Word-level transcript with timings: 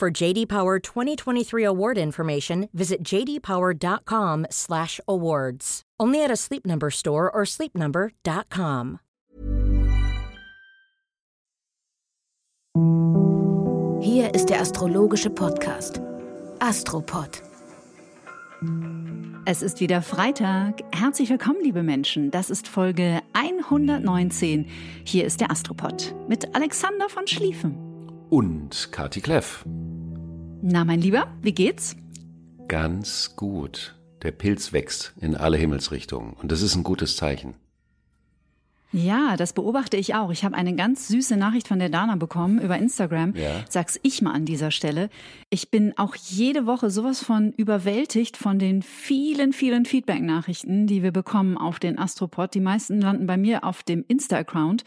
For 0.00 0.10
JD 0.10 0.48
Power 0.48 0.78
2023 0.78 1.62
award 1.62 1.98
information, 1.98 2.70
visit 2.72 3.04
jdpower.com/awards. 3.04 5.82
Only 6.00 6.24
at 6.24 6.30
a 6.30 6.36
Sleep 6.36 6.64
Number 6.64 6.90
store 6.90 7.30
or 7.30 7.44
sleepnumber.com. 7.44 9.00
Hier 14.00 14.34
ist 14.34 14.48
der 14.48 14.62
astrologische 14.62 15.28
Podcast 15.28 16.00
Astropod. 16.60 17.42
Es 19.44 19.60
ist 19.60 19.80
wieder 19.80 20.00
Freitag. 20.00 20.80
Herzlich 20.92 21.28
willkommen, 21.28 21.58
liebe 21.62 21.82
Menschen. 21.82 22.30
Das 22.30 22.48
ist 22.48 22.68
Folge 22.68 23.20
119. 23.34 24.66
Hier 25.04 25.26
ist 25.26 25.42
der 25.42 25.50
Astropod 25.50 26.14
mit 26.26 26.54
Alexander 26.54 27.10
von 27.10 27.26
Schlieffen. 27.26 27.76
Und 28.30 28.92
Kati 28.92 29.20
Kleff. 29.20 29.66
Na, 30.62 30.84
mein 30.84 31.00
Lieber, 31.00 31.26
wie 31.40 31.52
geht's? 31.52 31.96
Ganz 32.68 33.34
gut. 33.34 33.96
Der 34.22 34.30
Pilz 34.30 34.74
wächst 34.74 35.14
in 35.18 35.34
alle 35.34 35.56
Himmelsrichtungen. 35.56 36.34
Und 36.34 36.52
das 36.52 36.60
ist 36.60 36.76
ein 36.76 36.82
gutes 36.82 37.16
Zeichen. 37.16 37.54
Ja, 38.92 39.36
das 39.36 39.52
beobachte 39.54 39.96
ich 39.96 40.14
auch. 40.14 40.30
Ich 40.30 40.44
habe 40.44 40.56
eine 40.56 40.74
ganz 40.74 41.08
süße 41.08 41.36
Nachricht 41.38 41.66
von 41.66 41.78
der 41.78 41.88
Dana 41.88 42.16
bekommen 42.16 42.60
über 42.60 42.76
Instagram. 42.76 43.34
Ja. 43.36 43.64
Sag's 43.70 43.98
ich 44.02 44.20
mal 44.20 44.32
an 44.32 44.44
dieser 44.44 44.70
Stelle. 44.70 45.08
Ich 45.48 45.70
bin 45.70 45.96
auch 45.96 46.14
jede 46.14 46.66
Woche 46.66 46.90
sowas 46.90 47.22
von 47.22 47.52
überwältigt 47.52 48.36
von 48.36 48.58
den 48.58 48.82
vielen, 48.82 49.54
vielen 49.54 49.86
Feedback-Nachrichten, 49.86 50.86
die 50.86 51.02
wir 51.02 51.12
bekommen 51.12 51.56
auf 51.56 51.78
den 51.78 51.98
Astropod. 51.98 52.52
Die 52.52 52.60
meisten 52.60 53.00
landen 53.00 53.26
bei 53.26 53.38
mir 53.38 53.64
auf 53.64 53.82
dem 53.82 54.04
Insta-Account. 54.06 54.84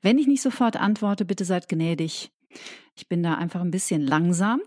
Wenn 0.00 0.18
ich 0.18 0.26
nicht 0.26 0.42
sofort 0.42 0.76
antworte, 0.76 1.24
bitte 1.24 1.44
seid 1.44 1.68
gnädig. 1.68 2.31
Ich 2.94 3.08
bin 3.08 3.22
da 3.22 3.34
einfach 3.34 3.60
ein 3.60 3.70
bisschen 3.70 4.02
langsam. 4.02 4.60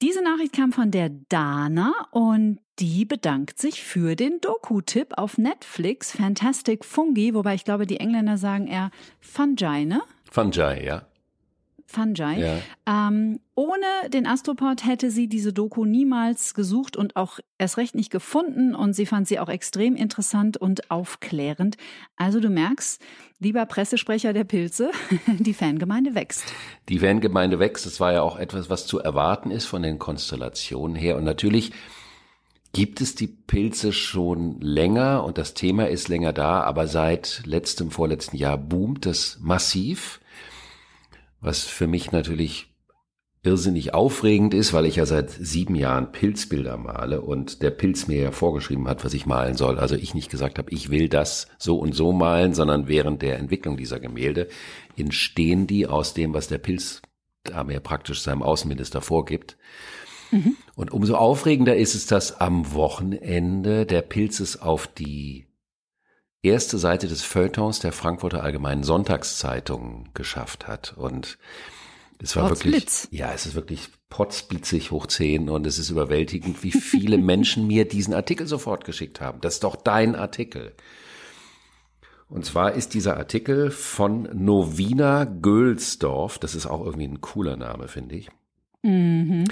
Diese 0.00 0.22
Nachricht 0.22 0.54
kam 0.54 0.72
von 0.72 0.90
der 0.90 1.10
Dana 1.28 1.92
und 2.10 2.58
die 2.78 3.04
bedankt 3.04 3.58
sich 3.58 3.82
für 3.82 4.16
den 4.16 4.40
Doku-Tipp 4.40 5.14
auf 5.16 5.38
Netflix, 5.38 6.12
Fantastic 6.12 6.84
Fungi, 6.84 7.34
wobei 7.34 7.54
ich 7.54 7.64
glaube, 7.64 7.86
die 7.86 8.00
Engländer 8.00 8.38
sagen 8.38 8.66
eher 8.66 8.90
Fungi, 9.20 9.84
ne? 9.84 10.02
Fungi, 10.30 10.84
ja. 10.84 11.06
Fungi. 11.86 12.40
Ja. 12.40 12.58
Ähm, 12.86 13.40
ohne 13.54 14.10
den 14.12 14.26
Astropod 14.26 14.84
hätte 14.84 15.10
sie 15.10 15.28
diese 15.28 15.52
Doku 15.52 15.84
niemals 15.84 16.52
gesucht 16.52 16.96
und 16.96 17.16
auch 17.16 17.38
erst 17.58 17.78
recht 17.78 17.94
nicht 17.94 18.10
gefunden 18.10 18.74
und 18.74 18.92
sie 18.92 19.06
fand 19.06 19.28
sie 19.28 19.38
auch 19.38 19.48
extrem 19.48 19.96
interessant 19.96 20.56
und 20.56 20.90
aufklärend. 20.90 21.76
Also 22.16 22.40
du 22.40 22.50
merkst, 22.50 23.00
lieber 23.38 23.64
Pressesprecher 23.66 24.32
der 24.32 24.44
Pilze, 24.44 24.90
die 25.38 25.54
Fangemeinde 25.54 26.14
wächst. 26.14 26.44
Die 26.88 26.98
Fangemeinde 26.98 27.58
wächst. 27.58 27.86
Das 27.86 28.00
war 28.00 28.12
ja 28.12 28.22
auch 28.22 28.38
etwas, 28.38 28.68
was 28.68 28.86
zu 28.86 28.98
erwarten 28.98 29.50
ist 29.50 29.66
von 29.66 29.82
den 29.82 29.98
Konstellationen 29.98 30.96
her. 30.96 31.16
Und 31.16 31.24
natürlich 31.24 31.72
gibt 32.72 33.00
es 33.00 33.14
die 33.14 33.28
Pilze 33.28 33.92
schon 33.92 34.60
länger 34.60 35.24
und 35.24 35.38
das 35.38 35.54
Thema 35.54 35.88
ist 35.88 36.08
länger 36.08 36.34
da, 36.34 36.60
aber 36.60 36.88
seit 36.88 37.42
letztem, 37.46 37.90
vorletzten 37.90 38.36
Jahr 38.36 38.58
boomt 38.58 39.06
das 39.06 39.38
massiv 39.40 40.20
was 41.40 41.64
für 41.64 41.86
mich 41.86 42.12
natürlich 42.12 42.74
irrsinnig 43.42 43.94
aufregend 43.94 44.54
ist, 44.54 44.72
weil 44.72 44.86
ich 44.86 44.96
ja 44.96 45.06
seit 45.06 45.30
sieben 45.30 45.76
Jahren 45.76 46.10
Pilzbilder 46.10 46.76
male 46.76 47.20
und 47.20 47.62
der 47.62 47.70
Pilz 47.70 48.08
mir 48.08 48.20
ja 48.20 48.30
vorgeschrieben 48.32 48.88
hat, 48.88 49.04
was 49.04 49.14
ich 49.14 49.24
malen 49.24 49.54
soll. 49.54 49.78
Also 49.78 49.94
ich 49.94 50.14
nicht 50.14 50.30
gesagt 50.30 50.58
habe, 50.58 50.70
ich 50.72 50.90
will 50.90 51.08
das 51.08 51.46
so 51.56 51.78
und 51.78 51.94
so 51.94 52.12
malen, 52.12 52.54
sondern 52.54 52.88
während 52.88 53.22
der 53.22 53.38
Entwicklung 53.38 53.76
dieser 53.76 54.00
Gemälde 54.00 54.48
entstehen 54.96 55.68
die 55.68 55.86
aus 55.86 56.12
dem, 56.12 56.34
was 56.34 56.48
der 56.48 56.58
Pilz 56.58 57.02
da 57.44 57.62
mir 57.62 57.78
praktisch 57.78 58.20
seinem 58.20 58.42
Außenminister 58.42 59.00
vorgibt. 59.00 59.56
Mhm. 60.32 60.56
Und 60.74 60.92
umso 60.92 61.14
aufregender 61.14 61.76
ist 61.76 61.94
es, 61.94 62.06
dass 62.06 62.40
am 62.40 62.72
Wochenende 62.72 63.86
der 63.86 64.02
Pilz 64.02 64.40
es 64.40 64.60
auf 64.60 64.88
die 64.88 65.45
erste 66.46 66.78
Seite 66.78 67.08
des 67.08 67.22
Feuilletons 67.22 67.80
der 67.80 67.92
Frankfurter 67.92 68.42
Allgemeinen 68.42 68.82
Sonntagszeitung 68.82 70.08
geschafft 70.14 70.66
hat. 70.66 70.94
Und 70.96 71.38
es 72.22 72.36
war 72.36 72.48
wirklich, 72.48 72.74
Blitz. 72.74 73.08
ja, 73.10 73.32
es 73.32 73.46
ist 73.46 73.54
wirklich 73.54 73.88
potzblitzig 74.08 74.90
hoch 74.90 75.06
zehn 75.06 75.48
und 75.50 75.66
es 75.66 75.78
ist 75.78 75.90
überwältigend, 75.90 76.62
wie 76.62 76.72
viele 76.72 77.18
Menschen 77.18 77.66
mir 77.66 77.86
diesen 77.86 78.14
Artikel 78.14 78.46
sofort 78.46 78.84
geschickt 78.84 79.20
haben. 79.20 79.40
Das 79.40 79.54
ist 79.54 79.64
doch 79.64 79.76
dein 79.76 80.14
Artikel. 80.14 80.74
Und 82.28 82.44
zwar 82.44 82.72
ist 82.72 82.94
dieser 82.94 83.16
Artikel 83.16 83.70
von 83.70 84.28
Novina 84.32 85.24
Gölsdorf, 85.24 86.38
das 86.38 86.54
ist 86.54 86.66
auch 86.66 86.84
irgendwie 86.84 87.06
ein 87.06 87.20
cooler 87.20 87.56
Name, 87.56 87.86
finde 87.86 88.16
ich. 88.16 88.28
Mhm 88.82 89.44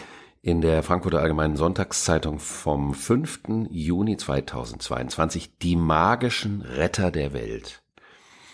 in 0.44 0.60
der 0.60 0.82
Frankfurter 0.82 1.21
Allgemeinen 1.21 1.56
Sonntagszeitung 1.56 2.38
vom 2.38 2.93
5. 2.93 3.41
Juni 3.71 4.19
2022 4.19 5.56
Die 5.56 5.75
magischen 5.75 6.60
Retter 6.60 7.10
der 7.10 7.32
Welt. 7.32 7.82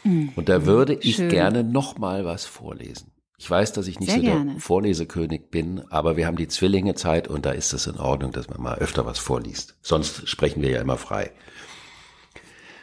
Mhm. 0.04 0.32
Und 0.36 0.48
da 0.48 0.66
würde 0.66 0.94
ich 0.94 1.16
Schön. 1.16 1.30
gerne 1.30 1.64
noch 1.64 1.98
mal 1.98 2.24
was 2.24 2.44
vorlesen. 2.44 3.10
Ich 3.38 3.50
weiß, 3.50 3.72
dass 3.72 3.88
ich 3.88 3.98
nicht 3.98 4.10
Sehr 4.10 4.20
so 4.20 4.24
der 4.24 4.34
gerne. 4.34 4.60
Vorlesekönig 4.60 5.50
bin, 5.50 5.82
aber 5.90 6.16
wir 6.16 6.28
haben 6.28 6.36
die 6.36 6.46
Zwillingezeit 6.46 7.26
und 7.26 7.44
da 7.44 7.50
ist 7.50 7.72
es 7.72 7.88
in 7.88 7.98
Ordnung, 7.98 8.30
dass 8.30 8.48
man 8.48 8.62
mal 8.62 8.78
öfter 8.78 9.04
was 9.04 9.18
vorliest. 9.18 9.76
Sonst 9.82 10.28
sprechen 10.28 10.62
wir 10.62 10.70
ja 10.70 10.80
immer 10.80 10.96
frei. 10.96 11.32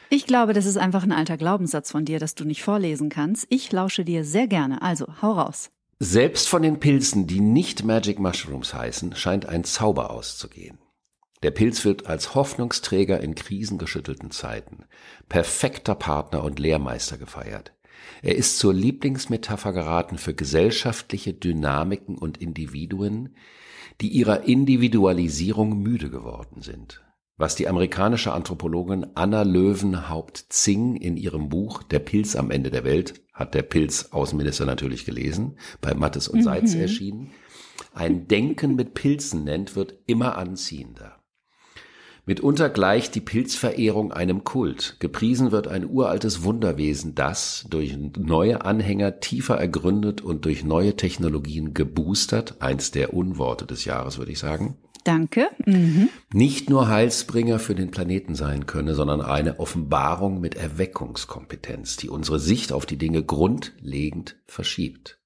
Ich 0.09 0.25
glaube, 0.25 0.51
das 0.51 0.66
ist 0.66 0.78
einfach 0.78 1.03
ein 1.03 1.13
alter 1.13 1.38
Glaubenssatz 1.38 1.91
von 1.91 2.03
dir, 2.03 2.19
dass 2.19 2.35
du 2.35 2.44
nicht 2.44 2.62
vorlesen 2.62 3.07
kannst. 3.07 3.47
Ich 3.50 3.72
lausche 3.72 4.03
dir 4.03 4.25
sehr 4.25 4.47
gerne. 4.47 4.81
Also, 4.81 5.07
hau 5.22 5.31
raus. 5.31 5.69
Selbst 6.00 6.47
von 6.47 6.62
den 6.62 6.80
Pilzen, 6.80 7.25
die 7.25 7.40
nicht 7.40 7.84
Magic 7.84 8.19
Mushrooms 8.19 8.74
heißen, 8.74 9.16
scheint 9.16 9.47
ein 9.47 9.63
Zauber 9.63 10.12
auszugehen. 10.12 10.78
Der 11.41 11.50
Pilz 11.50 11.85
wird 11.85 12.06
als 12.06 12.35
Hoffnungsträger 12.35 13.19
in 13.19 13.34
krisengeschüttelten 13.34 14.30
Zeiten, 14.30 14.85
perfekter 15.28 15.96
Partner 15.96 16.44
und 16.44 16.59
Lehrmeister 16.59 17.18
gefeiert. 17.18 17.74
Er 18.22 18.35
ist 18.35 18.59
zur 18.59 18.75
Lieblingsmetapher 18.75 19.74
geraten 19.74 20.19
für 20.19 20.35
gesellschaftliche 20.35 21.34
Dynamiken 21.34 22.18
und 22.18 22.38
Individuen, 22.38 23.35
die 24.00 24.09
ihrer 24.09 24.44
Individualisierung 24.44 25.79
müde 25.79 26.12
geworden 26.12 26.62
sind. 26.62 27.03
Was 27.38 27.56
die 27.56 27.68
amerikanische 27.68 28.34
Anthropologin 28.34 29.08
Anna 29.16 29.44
Löwenhaupt-Zing 29.44 30.96
in 30.96 31.18
ihrem 31.18 31.50
Buch 31.50 31.84
Der 31.84 32.00
Pilz 32.00 32.35
am 32.35 32.50
Ende 32.50 32.72
der 32.72 32.84
Welt, 32.84 33.22
hat 33.37 33.53
der 33.53 33.61
Pilz-Außenminister 33.61 34.65
natürlich 34.65 35.05
gelesen, 35.05 35.57
bei 35.79 35.93
Mattes 35.93 36.27
und 36.27 36.43
Seitz 36.43 36.73
erschienen, 36.73 37.31
ein 37.93 38.27
Denken 38.27 38.75
mit 38.75 38.95
Pilzen 38.95 39.43
nennt, 39.43 39.75
wird 39.75 39.95
immer 40.07 40.37
anziehender. 40.37 41.17
Mitunter 42.25 42.69
gleicht 42.69 43.15
die 43.15 43.21
Pilzverehrung 43.21 44.11
einem 44.11 44.43
Kult. 44.43 44.97
Gepriesen 44.99 45.51
wird 45.51 45.69
ein 45.69 45.89
uraltes 45.89 46.43
Wunderwesen, 46.43 47.15
das 47.15 47.65
durch 47.69 47.97
neue 48.17 48.65
Anhänger 48.65 49.21
tiefer 49.21 49.55
ergründet 49.55 50.19
und 50.19 50.43
durch 50.43 50.65
neue 50.65 50.97
Technologien 50.97 51.73
geboostert, 51.73 52.55
eins 52.59 52.91
der 52.91 53.13
Unworte 53.13 53.65
des 53.65 53.85
Jahres, 53.85 54.17
würde 54.17 54.33
ich 54.33 54.39
sagen, 54.39 54.75
Danke. 55.07 55.47
Mhm. 55.65 56.09
nicht 56.33 56.69
nur 56.69 56.89
Heilsbringer 56.89 57.59
für 57.59 57.75
den 57.75 57.91
Planeten 57.91 58.35
sein 58.35 58.65
könne, 58.65 58.93
sondern 58.93 59.21
eine 59.21 59.59
Offenbarung 59.59 60.41
mit 60.41 60.55
Erweckungskompetenz, 60.55 61.95
die 61.95 62.09
unsere 62.09 62.39
Sicht 62.39 62.73
auf 62.73 62.85
die 62.85 62.97
Dinge 62.97 63.23
grundlegend 63.23 64.35
verschiebt. 64.45 65.17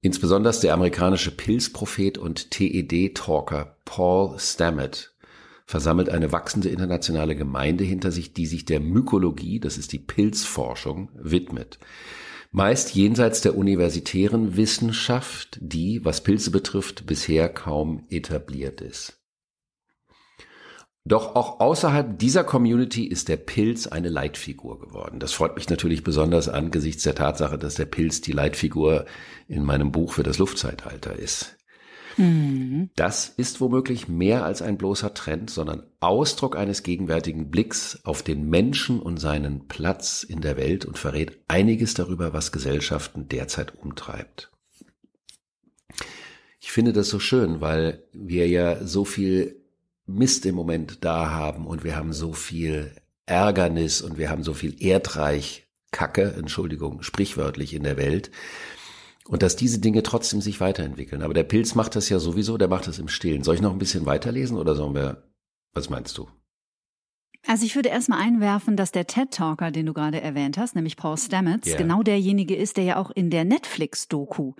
Insbesondere 0.00 0.54
der 0.60 0.74
amerikanische 0.74 1.32
Pilzprophet 1.32 2.16
und 2.16 2.52
TED-Talker 2.52 3.76
Paul 3.84 4.38
Stammet 4.38 5.16
versammelt 5.66 6.08
eine 6.08 6.30
wachsende 6.30 6.68
internationale 6.68 7.34
Gemeinde 7.34 7.82
hinter 7.82 8.12
sich, 8.12 8.32
die 8.32 8.46
sich 8.46 8.66
der 8.66 8.78
Mykologie, 8.78 9.58
das 9.58 9.78
ist 9.78 9.92
die 9.92 9.98
Pilzforschung, 9.98 11.10
widmet. 11.14 11.80
Meist 12.56 12.94
jenseits 12.94 13.42
der 13.42 13.54
universitären 13.54 14.56
Wissenschaft, 14.56 15.58
die, 15.60 16.02
was 16.06 16.22
Pilze 16.22 16.50
betrifft, 16.50 17.04
bisher 17.04 17.50
kaum 17.50 18.06
etabliert 18.08 18.80
ist. 18.80 19.20
Doch 21.04 21.36
auch 21.36 21.60
außerhalb 21.60 22.18
dieser 22.18 22.44
Community 22.44 23.04
ist 23.04 23.28
der 23.28 23.36
Pilz 23.36 23.88
eine 23.88 24.08
Leitfigur 24.08 24.80
geworden. 24.80 25.20
Das 25.20 25.34
freut 25.34 25.54
mich 25.54 25.68
natürlich 25.68 26.02
besonders 26.02 26.48
angesichts 26.48 27.02
der 27.02 27.14
Tatsache, 27.14 27.58
dass 27.58 27.74
der 27.74 27.84
Pilz 27.84 28.22
die 28.22 28.32
Leitfigur 28.32 29.04
in 29.48 29.62
meinem 29.62 29.92
Buch 29.92 30.14
für 30.14 30.22
das 30.22 30.38
Luftzeitalter 30.38 31.14
ist. 31.14 31.55
Mhm. 32.16 32.90
Das 32.96 33.28
ist 33.28 33.60
womöglich 33.60 34.08
mehr 34.08 34.44
als 34.44 34.62
ein 34.62 34.78
bloßer 34.78 35.14
Trend, 35.14 35.50
sondern 35.50 35.84
Ausdruck 36.00 36.56
eines 36.56 36.82
gegenwärtigen 36.82 37.50
Blicks 37.50 38.00
auf 38.04 38.22
den 38.22 38.48
Menschen 38.48 39.00
und 39.00 39.18
seinen 39.18 39.68
Platz 39.68 40.22
in 40.22 40.40
der 40.40 40.56
Welt 40.56 40.84
und 40.84 40.98
verrät 40.98 41.38
einiges 41.48 41.94
darüber, 41.94 42.32
was 42.32 42.52
Gesellschaften 42.52 43.28
derzeit 43.28 43.74
umtreibt. 43.76 44.50
Ich 46.60 46.72
finde 46.72 46.92
das 46.92 47.08
so 47.08 47.18
schön, 47.18 47.60
weil 47.60 48.02
wir 48.12 48.48
ja 48.48 48.84
so 48.84 49.04
viel 49.04 49.56
Mist 50.06 50.46
im 50.46 50.54
Moment 50.54 51.04
da 51.04 51.30
haben 51.30 51.66
und 51.66 51.84
wir 51.84 51.96
haben 51.96 52.12
so 52.12 52.32
viel 52.32 52.92
Ärgernis 53.26 54.02
und 54.02 54.18
wir 54.18 54.30
haben 54.30 54.42
so 54.42 54.54
viel 54.54 54.76
Erdreich 54.82 55.66
Kacke, 55.90 56.34
Entschuldigung, 56.36 57.02
sprichwörtlich 57.02 57.74
in 57.74 57.82
der 57.82 57.96
Welt. 57.96 58.30
Und 59.28 59.42
dass 59.42 59.56
diese 59.56 59.80
Dinge 59.80 60.02
trotzdem 60.02 60.40
sich 60.40 60.60
weiterentwickeln. 60.60 61.22
Aber 61.22 61.34
der 61.34 61.42
Pilz 61.42 61.74
macht 61.74 61.96
das 61.96 62.08
ja 62.08 62.18
sowieso, 62.18 62.58
der 62.58 62.68
macht 62.68 62.86
das 62.86 62.98
im 62.98 63.08
Stillen. 63.08 63.42
Soll 63.42 63.56
ich 63.56 63.60
noch 63.60 63.72
ein 63.72 63.78
bisschen 63.78 64.06
weiterlesen 64.06 64.56
oder 64.56 64.74
sollen 64.74 64.94
wir, 64.94 65.24
was 65.74 65.90
meinst 65.90 66.16
du? 66.16 66.28
Also 67.46 67.64
ich 67.64 67.76
würde 67.76 67.88
erstmal 67.90 68.20
einwerfen, 68.20 68.76
dass 68.76 68.90
der 68.92 69.06
TED-Talker, 69.06 69.70
den 69.70 69.86
du 69.86 69.92
gerade 69.92 70.20
erwähnt 70.20 70.58
hast, 70.58 70.74
nämlich 70.74 70.96
Paul 70.96 71.16
Stamets, 71.16 71.68
Ja. 71.68 71.76
genau 71.76 72.02
derjenige 72.02 72.56
ist, 72.56 72.76
der 72.76 72.84
ja 72.84 72.96
auch 72.96 73.10
in 73.10 73.30
der 73.30 73.44
Netflix-Doku 73.44 74.54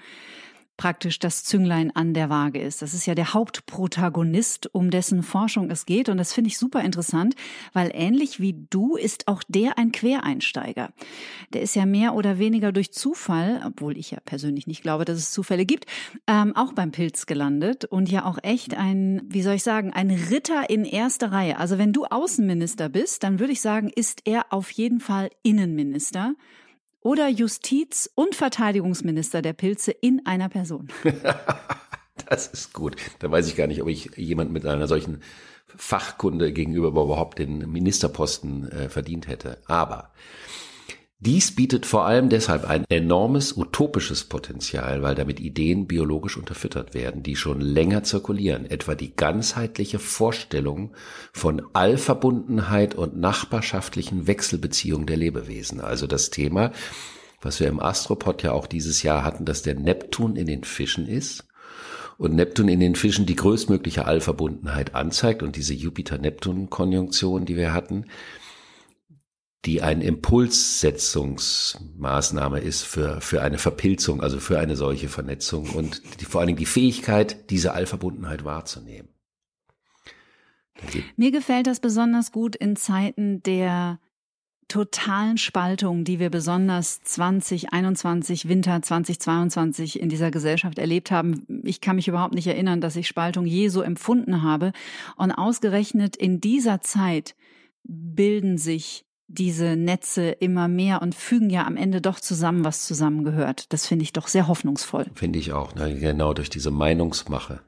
praktisch 0.77 1.19
das 1.19 1.45
Zünglein 1.45 1.95
an 1.95 2.15
der 2.15 2.29
Waage 2.29 2.61
ist. 2.61 2.83
Das 2.83 2.95
ist 2.95 3.07
ja 3.07 3.15
der 3.15 3.35
Hauptprotagonist, 3.35 4.75
um 4.75 4.91
dessen 4.91 5.23
Forschung 5.23 5.71
es 5.71 5.87
geht. 5.87 6.09
Und 6.09 6.19
das 6.19 6.33
finde 6.33 6.49
ich 6.49 6.59
super 6.59 6.83
interessant, 6.83 7.35
weil 7.73 7.91
ähnlich 7.95 8.41
wie 8.41 8.67
du 8.71 8.97
ist 8.97 9.29
auch 9.29 9.43
der 9.49 9.79
ein 9.79 9.93
Quereinsteiger. 9.93 10.91
Der 11.53 11.63
ist 11.63 11.77
ja 11.77 11.87
mehr 11.87 12.15
oder 12.15 12.39
weniger 12.39 12.73
durch 12.73 12.93
Zufall, 12.93 13.63
obwohl 13.67 13.97
ich 13.97 14.11
ja 14.11 14.19
persönlich 14.25 14.67
nicht 14.67 14.83
glaube, 14.83 15.05
dass 15.05 15.19
es 15.19 15.31
Zufälle 15.31 15.65
gibt, 15.65 15.87
ähm, 16.27 16.55
auch 16.55 16.73
beim 16.73 16.93
Pilz 16.93 17.27
gelandet 17.27 17.85
und 17.85 18.11
ja 18.11 18.25
auch 18.25 18.39
echt 18.43 18.75
ein, 18.77 19.23
wie 19.29 19.43
soll 19.43 19.55
ich 19.55 19.63
sagen, 19.63 19.93
ein 19.93 20.11
Ritter 20.11 20.69
in 20.69 20.85
erster 20.85 21.33
Reihe. 21.33 21.59
Also 21.59 21.79
wenn 21.79 21.93
du 21.93 22.05
Außenminister 22.05 22.89
bist, 22.89 23.23
dann 23.23 23.39
würde 23.39 23.53
ich 23.53 23.61
sagen, 23.61 23.91
ist 23.95 24.23
er 24.25 24.53
auf 24.53 24.71
jeden 24.71 25.01
Fall 25.01 25.31
Innenminister 25.43 26.35
oder 27.07 27.29
Justiz- 27.29 28.11
und 28.17 28.35
Verteidigungsminister 28.35 29.41
der 29.41 29.53
Pilze 29.53 29.93
in 29.93 30.27
einer 30.27 30.49
Person. 30.49 30.89
Das 32.29 32.49
ist 32.49 32.73
gut. 32.73 32.97
Da 33.21 33.31
weiß 33.31 33.47
ich 33.47 33.55
gar 33.55 33.69
nicht, 33.69 33.81
ob 33.83 33.89
ich 33.89 34.11
jemand 34.17 34.51
mit 34.51 34.67
einer 34.67 34.89
solchen 34.89 35.21
Fachkunde 35.69 36.53
gegenüber 36.53 36.89
überhaupt 36.89 37.39
den 37.39 37.71
Ministerposten 37.71 38.69
äh, 38.73 38.89
verdient 38.89 39.29
hätte. 39.29 39.59
Aber 39.67 40.11
dies 41.19 41.55
bietet 41.55 41.87
vor 41.87 42.05
allem 42.05 42.29
deshalb 42.29 42.69
ein 42.69 42.85
enormes 42.91 43.57
utopisches 43.57 44.25
Potenzial, 44.25 45.03
weil 45.03 45.15
damit 45.15 45.41
Ideen 45.41 45.87
biologisch 45.87 46.37
unterfüttert 46.37 46.93
werden, 46.93 47.23
die 47.23 47.37
schon 47.37 47.63
länger 47.63 48.03
zirkulieren, 48.03 48.67
etwa 48.67 48.95
die 48.95 49.17
ganzheitliche 49.17 49.99
Vorstellung 49.99 50.95
von 51.33 51.63
Allverbundenheit 51.73 52.95
und 52.95 53.17
nachbarschaftlichen 53.17 54.27
Wechselbeziehungen 54.27 55.07
der 55.07 55.17
Lebewesen. 55.17 55.81
Also 55.81 56.07
das 56.07 56.29
Thema, 56.29 56.73
was 57.41 57.61
wir 57.61 57.69
im 57.69 57.81
Astropod 57.81 58.43
ja 58.43 58.53
auch 58.53 58.67
dieses 58.67 59.03
Jahr 59.03 59.25
hatten, 59.25 59.47
dass 59.47 59.63
der 59.63 59.75
Neptun 59.75 60.37
in 60.37 60.47
den 60.47 60.65
Fischen 60.65 61.07
ist 61.07 61.47
und 62.19 62.35
Neptun 62.35 62.69
in 62.69 62.81
den 62.81 62.95
Fischen 62.95 63.25
die 63.25 63.37
größtmögliche 63.37 64.05
Allverbundenheit 64.05 64.95
anzeigt 64.95 65.43
und 65.43 65.57
diese 65.57 65.73
Jupiter-Neptun-Konjunktion, 65.73 67.47
die 67.47 67.57
wir 67.57 67.73
hatten, 67.73 68.05
die 69.65 69.83
eine 69.83 70.05
Impulssetzungsmaßnahme 70.05 72.61
ist 72.61 72.83
für, 72.83 73.21
für 73.21 73.43
eine 73.43 73.59
Verpilzung, 73.59 74.21
also 74.21 74.39
für 74.39 74.61
eine 74.61 74.77
solche 74.77 75.09
Vernetzung 75.09 75.71
und 75.71 76.03
die, 76.21 76.25
vor 76.25 76.41
allen 76.41 76.47
Dingen 76.49 76.59
die 76.59 76.67
Fähigkeit, 76.67 77.51
diese 77.51 77.73
Allverbundenheit 77.73 78.45
wahrzunehmen. 78.45 79.09
Mir 81.17 81.33
gefällt 81.33 81.67
das 81.67 81.81
besonders 81.81 82.33
gut 82.33 82.55
in 82.55 82.77
Zeiten 82.77 83.43
der 83.43 83.99
totalen 84.69 85.39
Spaltung, 85.39 86.05
die 86.05 86.19
wir 86.19 86.29
besonders 86.29 87.01
2021, 87.01 88.49
Winter 88.49 88.83
2022 88.83 90.01
in 90.01 90.09
dieser 90.09 90.31
Gesellschaft 90.31 90.79
erlebt 90.79 91.11
haben. 91.11 91.47
Ich 91.63 91.81
kann 91.81 91.97
mich 91.97 92.09
überhaupt 92.09 92.35
nicht 92.35 92.49
erinnern, 92.49 92.81
dass 92.81 92.97
ich 92.97 93.07
Spaltung 93.07 93.47
je 93.47 93.69
so 93.69 93.83
empfunden 93.83 94.43
habe. 94.43 94.73
Und 95.17 95.33
ausgerechnet 95.33 96.17
in 96.17 96.41
dieser 96.41 96.81
Zeit 96.81 97.37
bilden 97.85 98.59
sich 98.59 99.06
diese 99.29 99.77
Netze 99.77 100.31
immer 100.31 100.69
mehr 100.69 101.03
und 101.03 101.15
fügen 101.15 101.51
ja 101.51 101.67
am 101.67 101.77
Ende 101.77 102.01
doch 102.01 102.21
zusammen, 102.21 102.65
was 102.65 102.87
zusammengehört. 102.87 103.73
Das 103.73 103.87
finde 103.87 104.05
ich 104.05 104.13
doch 104.13 104.29
sehr 104.29 104.47
hoffnungsvoll. 104.47 105.07
Finde 105.15 105.39
ich 105.39 105.53
auch, 105.53 105.75
ne? 105.75 105.99
genau 105.99 106.33
durch 106.33 106.51
diese 106.51 106.71
Meinungsmache. 106.71 107.61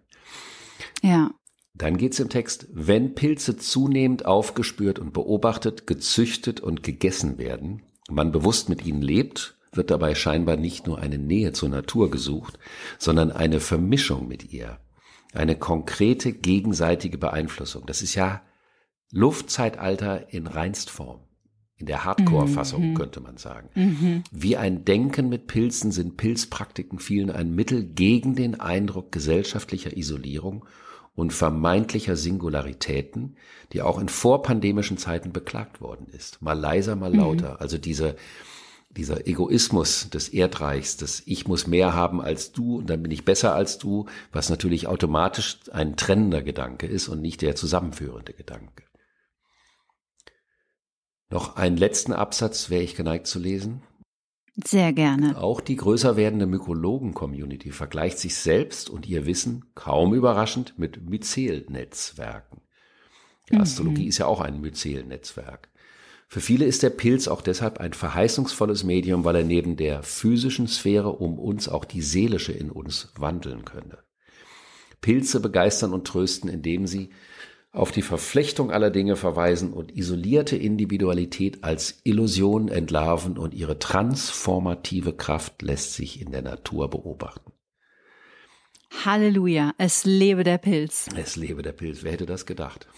Ja. 1.03 1.31
Dann 1.75 1.97
geht's 1.97 2.19
im 2.19 2.29
Text, 2.29 2.69
wenn 2.73 3.15
Pilze 3.15 3.57
zunehmend 3.57 4.27
aufgespürt 4.27 4.99
und 4.99 5.13
beobachtet, 5.13 5.87
gezüchtet 5.87 6.61
und 6.61 6.83
gegessen 6.83 7.39
werden, 7.39 7.83
man 8.09 8.33
bewusst 8.33 8.69
mit 8.69 8.85
ihnen 8.85 9.03
lebt, 9.03 9.57
wird 9.73 9.91
dabei 9.91 10.15
scheinbar 10.15 10.57
nicht 10.57 10.87
nur 10.87 10.99
eine 10.99 11.19
Nähe 11.19 11.53
zur 11.53 11.69
Natur 11.69 12.11
gesucht, 12.11 12.59
sondern 12.99 13.31
eine 13.31 13.61
Vermischung 13.61 14.27
mit 14.27 14.53
ihr, 14.53 14.79
eine 15.33 15.57
konkrete 15.57 16.33
gegenseitige 16.33 17.19
Beeinflussung. 17.19 17.85
Das 17.87 18.03
ist 18.03 18.15
ja 18.15 18.43
Luftzeitalter 19.13 20.33
in 20.33 20.47
Reinstform. 20.47 21.28
In 21.79 21.87
der 21.87 22.05
Hardcore-Fassung 22.05 22.95
könnte 22.95 23.21
man 23.21 23.37
sagen. 23.37 23.69
Wie 24.33 24.57
ein 24.57 24.85
Denken 24.85 25.29
mit 25.29 25.47
Pilzen 25.47 25.93
sind 25.93 26.17
Pilzpraktiken 26.17 26.99
vielen 26.99 27.31
ein 27.31 27.55
Mittel 27.55 27.85
gegen 27.85 28.35
den 28.35 28.59
Eindruck 28.59 29.13
gesellschaftlicher 29.13 29.97
Isolierung 29.97 30.65
und 31.15 31.33
vermeintlicher 31.33 32.17
Singularitäten, 32.17 33.37
die 33.73 33.83
auch 33.83 34.01
in 34.01 34.09
vorpandemischen 34.09 34.99
Zeiten 34.99 35.33
beklagt 35.33 35.81
worden 35.81 36.07
ist. 36.13 36.43
Mal 36.43 36.59
leiser, 36.59 36.97
mal 36.97 37.15
lauter. 37.15 37.61
Also 37.61 37.79
diese, 37.79 38.17
dieser 38.91 39.27
Egoismus 39.27 40.11
des 40.11 40.29
Erdreichs, 40.29 40.97
dass 40.97 41.23
ich 41.27 41.47
muss 41.47 41.67
mehr 41.67 41.93
haben 41.93 42.21
als 42.21 42.53
du 42.53 42.79
und 42.79 42.91
dann 42.91 43.03
bin 43.03 43.13
ich 43.13 43.25
besser 43.25 43.55
als 43.55 43.79
du, 43.79 44.07
was 44.33 44.51
natürlich 44.51 44.87
automatisch 44.87 45.59
ein 45.73 45.97
trennender 45.97 46.43
Gedanke 46.43 46.87
ist 46.87 47.09
und 47.09 47.21
nicht 47.21 47.43
der 47.43 47.55
zusammenführende 47.55 48.33
Gedanke. 48.33 48.88
Noch 51.31 51.57
einen 51.57 51.77
letzten 51.77 52.13
Absatz 52.13 52.71
wäre 52.71 52.83
ich 52.83 52.95
geneigt 52.95 53.27
zu 53.27 53.39
lesen. 53.39 53.83
Sehr 54.65 54.93
gerne. 54.93 55.39
Auch 55.39 55.61
die 55.61 55.77
größer 55.77 56.17
werdende 56.17 56.47
Mykologen-Community 56.47 57.71
vergleicht 57.71 58.19
sich 58.19 58.35
selbst 58.35 58.91
und 58.91 59.07
ihr 59.07 59.25
Wissen, 59.25 59.67
kaum 59.75 60.15
überraschend, 60.15 60.79
mit 60.79 61.09
Myzel-Netzwerken. 61.09 62.63
Die 63.51 63.57
Astrologie 63.57 64.09
ist 64.09 64.19
ja 64.19 64.27
auch 64.27 64.41
ein 64.41 64.61
Myzel-Netzwerk. 64.61 65.69
Für 66.27 66.41
viele 66.41 66.67
ist 66.67 66.83
der 66.83 66.91
Pilz 66.91 67.29
auch 67.29 67.41
deshalb 67.41 67.79
ein 67.79 67.93
verheißungsvolles 67.93 68.85
Medium, 68.85 69.25
weil 69.25 69.37
er 69.37 69.45
neben 69.45 69.77
der 69.77 70.03
physischen 70.03 70.67
Sphäre 70.67 71.11
um 71.11 71.39
uns 71.39 71.69
auch 71.69 71.85
die 71.85 72.03
seelische 72.03 72.53
in 72.53 72.71
uns 72.71 73.13
wandeln 73.17 73.65
könne. 73.65 73.99
Pilze 75.01 75.41
begeistern 75.41 75.95
und 75.95 76.07
trösten, 76.07 76.51
indem 76.51 76.87
sie 76.87 77.11
auf 77.79 77.93
die 77.93 78.03
Verflechtung 78.03 78.71
aller 78.71 78.91
Dinge 78.91 79.17
verweisen 79.17 79.73
und 79.73 79.97
isolierte 79.97 80.57
Individualität 80.57 81.65
als 81.65 82.01
Illusion 82.05 82.69
entlarven 82.69 83.39
und 83.39 83.55
ihre 83.55 83.79
transformative 83.79 85.13
Kraft 85.13 85.63
lässt 85.63 85.95
sich 85.95 86.21
in 86.21 86.33
der 86.33 86.43
Natur 86.43 86.91
beobachten. 86.91 87.53
Halleluja. 89.05 89.75
Es 89.79 90.05
lebe 90.05 90.45
der 90.45 90.59
Pilz. 90.59 91.09
Es 91.17 91.37
lebe 91.37 91.63
der 91.63 91.73
Pilz. 91.73 92.03
Wer 92.03 92.13
hätte 92.13 92.27
das 92.27 92.47
gedacht? 92.47 92.89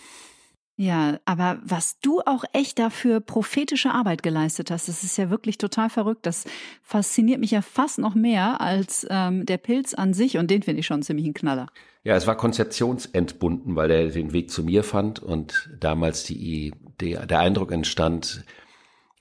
Ja, 0.81 1.21
aber 1.27 1.59
was 1.63 2.01
du 2.01 2.23
auch 2.25 2.43
echt 2.55 2.79
dafür 2.79 3.21
prophetische 3.21 3.91
Arbeit 3.91 4.23
geleistet 4.23 4.71
hast, 4.71 4.89
das 4.89 5.05
ist 5.05 5.19
ja 5.19 5.29
wirklich 5.29 5.59
total 5.59 5.91
verrückt. 5.91 6.25
Das 6.25 6.47
fasziniert 6.83 7.39
mich 7.39 7.51
ja 7.51 7.61
fast 7.61 7.99
noch 7.99 8.15
mehr 8.15 8.63
als 8.63 9.07
ähm, 9.11 9.45
der 9.45 9.59
Pilz 9.59 9.93
an 9.93 10.15
sich 10.15 10.39
und 10.39 10.51
den 10.51 10.63
finde 10.63 10.81
ich 10.81 10.87
schon 10.87 11.03
ziemlich 11.03 11.27
ein 11.27 11.35
Knaller. 11.35 11.67
Ja, 12.03 12.17
es 12.17 12.27
war 12.27 12.35
konzeptionsentbunden, 12.35 13.77
weil 13.77 13.91
er 13.91 14.09
den 14.09 14.33
Weg 14.33 14.51
zu 14.51 14.65
mir 14.65 14.83
fand 14.83 15.19
und 15.19 15.69
damals 15.79 16.25
die 16.25 16.69
Idee, 16.69 17.19
der 17.27 17.41
Eindruck 17.41 17.73
entstand, 17.73 18.47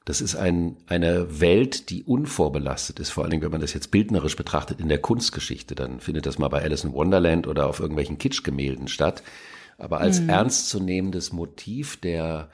das 0.06 0.22
ist 0.22 0.38
ein, 0.38 0.78
eine 0.88 1.42
Welt, 1.42 1.90
die 1.90 2.04
unvorbelastet 2.06 3.02
ist, 3.02 3.10
vor 3.10 3.24
allen 3.26 3.32
Dingen, 3.32 3.44
wenn 3.44 3.52
man 3.52 3.60
das 3.60 3.74
jetzt 3.74 3.92
bildnerisch 3.92 4.38
betrachtet 4.38 4.80
in 4.80 4.88
der 4.88 5.00
Kunstgeschichte, 5.00 5.76
dann 5.76 6.00
findet 6.00 6.26
das 6.26 6.40
mal 6.40 6.48
bei 6.48 6.62
Alice 6.62 6.86
in 6.86 6.94
Wonderland 6.94 7.48
oder 7.48 7.68
auf 7.68 7.82
irgendwelchen 7.82 8.18
Kitschgemälden 8.18 8.88
statt. 8.88 9.24
Aber 9.80 10.02
als 10.02 10.20
ernstzunehmendes 10.20 11.32
Motiv 11.32 11.98
der 11.98 12.50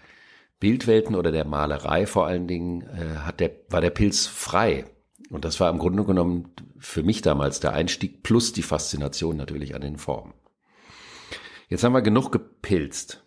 Bildwelten 0.59 1.15
oder 1.15 1.31
der 1.31 1.45
Malerei 1.45 2.05
vor 2.05 2.27
allen 2.27 2.47
Dingen 2.47 2.81
äh, 2.83 3.17
hat 3.19 3.39
der, 3.39 3.51
war 3.69 3.81
der 3.81 3.89
Pilz 3.89 4.27
frei. 4.27 4.85
Und 5.29 5.43
das 5.43 5.59
war 5.59 5.69
im 5.69 5.79
Grunde 5.79 6.05
genommen 6.05 6.53
für 6.77 7.03
mich 7.03 7.21
damals 7.21 7.59
der 7.59 7.73
Einstieg 7.73 8.23
plus 8.23 8.53
die 8.53 8.61
Faszination 8.61 9.37
natürlich 9.37 9.75
an 9.75 9.81
den 9.81 9.97
Formen. 9.97 10.33
Jetzt 11.67 11.83
haben 11.83 11.93
wir 11.93 12.01
genug 12.03 12.31
gepilzt. 12.31 13.23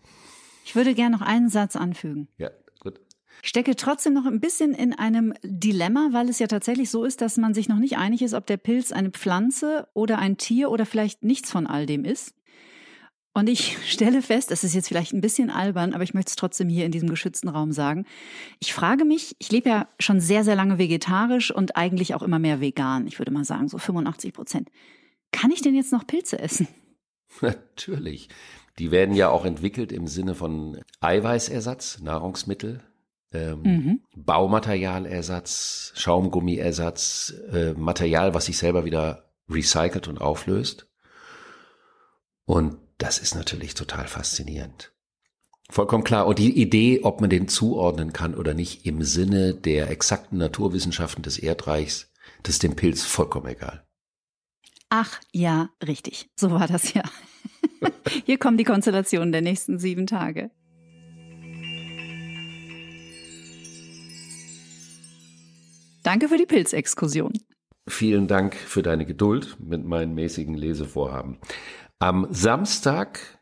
Ich 0.65 0.77
würde 0.77 0.95
gerne 0.95 1.17
noch 1.17 1.27
einen 1.27 1.49
Satz 1.49 1.77
anfügen. 1.77 2.29
Ja, 2.39 2.51
gut. 2.79 3.01
Ich 3.43 3.49
stecke 3.49 3.75
trotzdem 3.75 4.15
noch 4.15 4.27
ein 4.27 4.41
bisschen 4.41 4.75
in 4.75 4.93
einem 4.93 5.35
Dilemma, 5.43 6.11
weil 6.13 6.29
es 6.29 6.39
ja 6.39 6.47
tatsächlich 6.47 6.89
so 6.91 7.05
ist, 7.05 7.21
dass 7.21 7.37
man 7.37 7.53
sich 7.53 7.69
noch 7.69 7.79
nicht 7.79 7.99
einig 7.99 8.23
ist, 8.23 8.35
ob 8.35 8.47
der 8.47 8.59
Pilz 8.59 8.93
eine 8.93 9.11
Pflanze 9.11 9.89
oder 9.93 10.19
ein 10.19 10.37
Tier 10.37 10.71
oder 10.71 10.87
vielleicht 10.87 11.25
nichts 11.25 11.51
von 11.51 11.67
all 11.67 11.87
dem 11.87 12.05
ist. 12.05 12.35
Und 13.39 13.49
ich 13.49 13.79
stelle 13.89 14.21
fest, 14.21 14.51
es 14.51 14.65
ist 14.65 14.75
jetzt 14.75 14.89
vielleicht 14.89 15.13
ein 15.13 15.21
bisschen 15.21 15.49
albern, 15.49 15.95
aber 15.95 16.03
ich 16.03 16.13
möchte 16.13 16.31
es 16.31 16.37
trotzdem 16.37 16.69
hier 16.69 16.85
in 16.85 16.91
diesem 16.91 17.09
geschützten 17.09 17.49
Raum 17.49 17.71
sagen. 17.71 18.05
Ich 18.59 18.75
frage 18.75 19.05
mich, 19.05 19.37
ich 19.39 19.53
lebe 19.53 19.69
ja 19.69 19.89
schon 20.01 20.21
sehr, 20.21 20.43
sehr 20.43 20.57
lange 20.57 20.79
vegetarisch 20.79 21.53
und 21.53 21.77
eigentlich 21.77 22.17
auch 22.17 22.23
immer 22.23 22.41
mehr 22.41 22.61
vegan. 22.61 23.07
Ich 23.07 23.21
würde 23.21 23.31
mal 23.31 23.45
sagen, 23.45 23.69
so 23.69 23.79
85 23.79 24.33
Prozent. 24.33 24.71
Kann 25.31 25.53
ich 25.53 25.63
denn 25.63 25.77
jetzt 25.77 25.93
noch 25.93 26.05
Pilze 26.05 26.41
essen? 26.41 26.67
Natürlich. 27.41 28.29
Die 28.81 28.91
werden 28.91 29.15
ja 29.15 29.29
auch 29.29 29.45
entwickelt 29.45 29.93
im 29.93 30.09
Sinne 30.09 30.35
von 30.35 30.81
Eiweißersatz, 31.01 32.01
Nahrungsmittel, 32.01 32.81
ähm, 33.33 33.63
mhm. 33.63 34.01
Baumaterialersatz, 34.17 35.93
Schaumgummiersatz, 35.95 37.35
äh, 37.53 37.73
Material, 37.75 38.35
was 38.35 38.47
sich 38.47 38.59
selber 38.59 38.85
wieder 38.85 39.31
recycelt 39.49 40.09
und 40.09 40.21
auflöst. 40.21 40.89
Und 42.45 42.79
das 42.99 43.19
ist 43.19 43.35
natürlich 43.35 43.75
total 43.75 44.07
faszinierend. 44.09 44.93
Vollkommen 45.71 46.05
klar. 46.05 46.27
Und 46.27 46.39
die 46.39 46.61
Idee, 46.61 47.01
ob 47.03 47.21
man 47.21 47.31
den 47.31 47.47
zuordnen 47.47 48.13
kann 48.13 48.35
oder 48.35 48.55
nicht, 48.55 48.87
im 48.87 49.03
Sinne 49.03 49.55
der 49.55 49.91
exakten 49.91 50.39
Naturwissenschaften 50.39 51.23
des 51.23 51.39
Erdreichs, 51.39 52.11
das 52.43 52.55
ist 52.55 52.63
dem 52.63 52.75
Pilz 52.75 53.05
vollkommen 53.05 53.49
egal. 53.49 53.87
Ach 54.91 55.21
ja, 55.33 55.69
richtig. 55.87 56.31
So 56.37 56.51
war 56.51 56.67
das 56.67 56.95
ja. 56.95 57.03
Hier 58.25 58.39
kommen 58.39 58.57
die 58.57 58.65
Konstellationen 58.65 59.33
der 59.33 59.43
nächsten 59.43 59.79
sieben 59.79 60.07
Tage. 60.07 60.51
Danke 66.03 66.29
für 66.29 66.39
die 66.39 66.47
Pilzexkursion. 66.47 67.33
Vielen 67.87 68.29
Dank 68.29 68.55
für 68.55 68.83
deine 68.83 69.05
Geduld 69.05 69.59
mit 69.61 69.85
meinen 69.85 70.15
mäßigen 70.15 70.55
Lesevorhaben. 70.55 71.39
Am 72.01 72.29
Samstag 72.31 73.41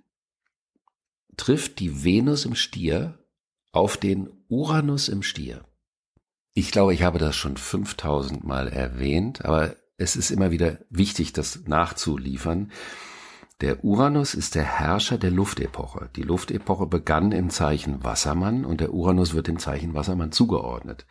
trifft 1.36 1.78
die 1.78 2.04
Venus 2.04 2.46
im 2.46 2.54
Stier 2.54 3.18
auf 3.70 3.98
den 3.98 4.30
Uranus 4.48 5.10
im 5.10 5.22
Stier. 5.22 5.62
Ich 6.54 6.70
glaube, 6.70 6.94
ich 6.94 7.02
habe 7.02 7.18
das 7.18 7.36
schon 7.36 7.58
5000 7.58 8.44
Mal 8.44 8.68
erwähnt, 8.68 9.44
aber 9.44 9.76
es 9.98 10.16
ist 10.16 10.30
immer 10.30 10.50
wieder 10.50 10.78
wichtig, 10.88 11.34
das 11.34 11.66
nachzuliefern. 11.66 12.72
Der 13.60 13.84
Uranus 13.84 14.32
ist 14.32 14.54
der 14.54 14.64
Herrscher 14.64 15.18
der 15.18 15.32
Luftepoche. 15.32 16.08
Die 16.16 16.22
Luftepoche 16.22 16.86
begann 16.86 17.32
im 17.32 17.50
Zeichen 17.50 18.04
Wassermann 18.04 18.64
und 18.64 18.80
der 18.80 18.94
Uranus 18.94 19.34
wird 19.34 19.48
dem 19.48 19.58
Zeichen 19.58 19.92
Wassermann 19.92 20.32
zugeordnet. 20.32 21.06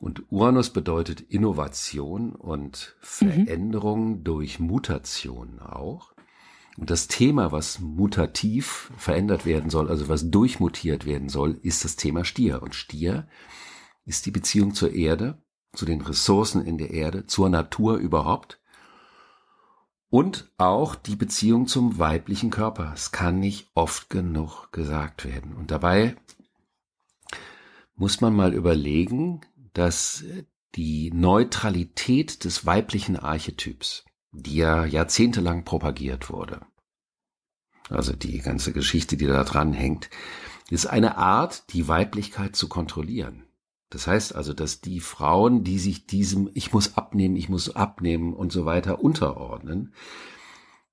Und 0.00 0.24
Uranus 0.32 0.72
bedeutet 0.72 1.20
Innovation 1.20 2.34
und 2.34 2.96
Veränderung 3.00 4.08
mhm. 4.08 4.24
durch 4.24 4.58
Mutation 4.58 5.60
auch. 5.60 6.15
Und 6.76 6.90
das 6.90 7.08
Thema, 7.08 7.52
was 7.52 7.80
mutativ 7.80 8.90
verändert 8.96 9.46
werden 9.46 9.70
soll, 9.70 9.88
also 9.88 10.08
was 10.08 10.30
durchmutiert 10.30 11.06
werden 11.06 11.28
soll, 11.28 11.58
ist 11.62 11.84
das 11.84 11.96
Thema 11.96 12.24
Stier. 12.24 12.62
Und 12.62 12.74
Stier 12.74 13.28
ist 14.04 14.26
die 14.26 14.30
Beziehung 14.30 14.74
zur 14.74 14.92
Erde, 14.92 15.42
zu 15.72 15.86
den 15.86 16.00
Ressourcen 16.00 16.64
in 16.64 16.78
der 16.78 16.90
Erde, 16.90 17.26
zur 17.26 17.48
Natur 17.48 17.96
überhaupt 17.96 18.60
und 20.08 20.50
auch 20.56 20.94
die 20.94 21.16
Beziehung 21.16 21.66
zum 21.66 21.98
weiblichen 21.98 22.50
Körper. 22.50 22.92
Es 22.94 23.12
kann 23.12 23.40
nicht 23.40 23.68
oft 23.74 24.08
genug 24.08 24.70
gesagt 24.72 25.24
werden. 25.24 25.54
Und 25.54 25.70
dabei 25.70 26.16
muss 27.96 28.20
man 28.20 28.34
mal 28.34 28.54
überlegen, 28.54 29.40
dass 29.72 30.24
die 30.74 31.10
Neutralität 31.12 32.44
des 32.44 32.66
weiblichen 32.66 33.16
Archetyps, 33.16 34.04
die 34.42 34.56
ja 34.56 34.84
jahrzehntelang 34.84 35.64
propagiert 35.64 36.30
wurde, 36.30 36.60
also 37.88 38.12
die 38.12 38.38
ganze 38.40 38.72
Geschichte, 38.72 39.16
die 39.16 39.26
da 39.26 39.44
dran 39.44 39.72
hängt, 39.72 40.10
ist 40.70 40.86
eine 40.86 41.16
Art, 41.16 41.72
die 41.72 41.88
Weiblichkeit 41.88 42.56
zu 42.56 42.68
kontrollieren. 42.68 43.44
Das 43.90 44.06
heißt 44.06 44.34
also, 44.34 44.52
dass 44.52 44.80
die 44.80 45.00
Frauen, 45.00 45.62
die 45.62 45.78
sich 45.78 46.06
diesem 46.06 46.50
Ich 46.54 46.72
muss 46.72 46.96
abnehmen, 46.96 47.36
ich 47.36 47.48
muss 47.48 47.74
abnehmen 47.76 48.34
und 48.34 48.50
so 48.50 48.66
weiter 48.66 49.00
unterordnen, 49.00 49.94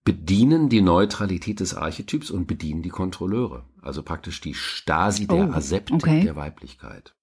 bedienen 0.04 0.70
die 0.70 0.82
Neutralität 0.82 1.60
des 1.60 1.74
Archetyps 1.74 2.30
und 2.30 2.46
bedienen 2.46 2.84
die 2.84 2.90
Kontrolleure. 2.90 3.66
Also 3.82 4.04
praktisch 4.04 4.42
die 4.42 4.54
Stasi 4.54 5.26
der 5.26 5.50
oh, 5.50 5.54
Aseptik 5.54 5.96
okay. 5.96 6.24
der 6.24 6.36
Weiblichkeit. 6.36 7.16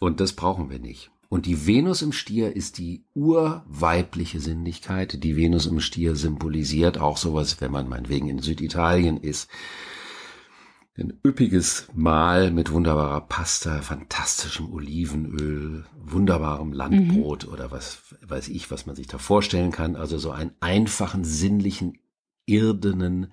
Und 0.00 0.20
das 0.20 0.34
brauchen 0.34 0.68
wir 0.68 0.80
nicht. 0.80 1.10
Und 1.30 1.46
die 1.46 1.64
Venus 1.64 2.02
im 2.02 2.10
Stier 2.10 2.56
ist 2.56 2.76
die 2.78 3.04
urweibliche 3.14 4.40
Sinnlichkeit. 4.40 5.22
Die 5.22 5.36
Venus 5.36 5.64
im 5.66 5.78
Stier 5.78 6.16
symbolisiert 6.16 6.98
auch 6.98 7.16
sowas, 7.16 7.60
wenn 7.60 7.70
man 7.70 7.88
meinetwegen 7.88 8.28
in 8.28 8.40
Süditalien 8.40 9.16
ist, 9.16 9.48
ein 10.98 11.20
üppiges 11.24 11.86
Mahl 11.94 12.50
mit 12.50 12.72
wunderbarer 12.72 13.20
Pasta, 13.20 13.80
fantastischem 13.80 14.72
Olivenöl, 14.72 15.86
wunderbarem 16.02 16.72
Landbrot 16.72 17.46
mhm. 17.46 17.52
oder 17.52 17.70
was 17.70 18.02
weiß 18.22 18.48
ich, 18.48 18.72
was 18.72 18.86
man 18.86 18.96
sich 18.96 19.06
da 19.06 19.18
vorstellen 19.18 19.70
kann. 19.70 19.94
Also 19.94 20.18
so 20.18 20.32
einen 20.32 20.50
einfachen, 20.58 21.22
sinnlichen, 21.22 21.96
irdenen, 22.44 23.32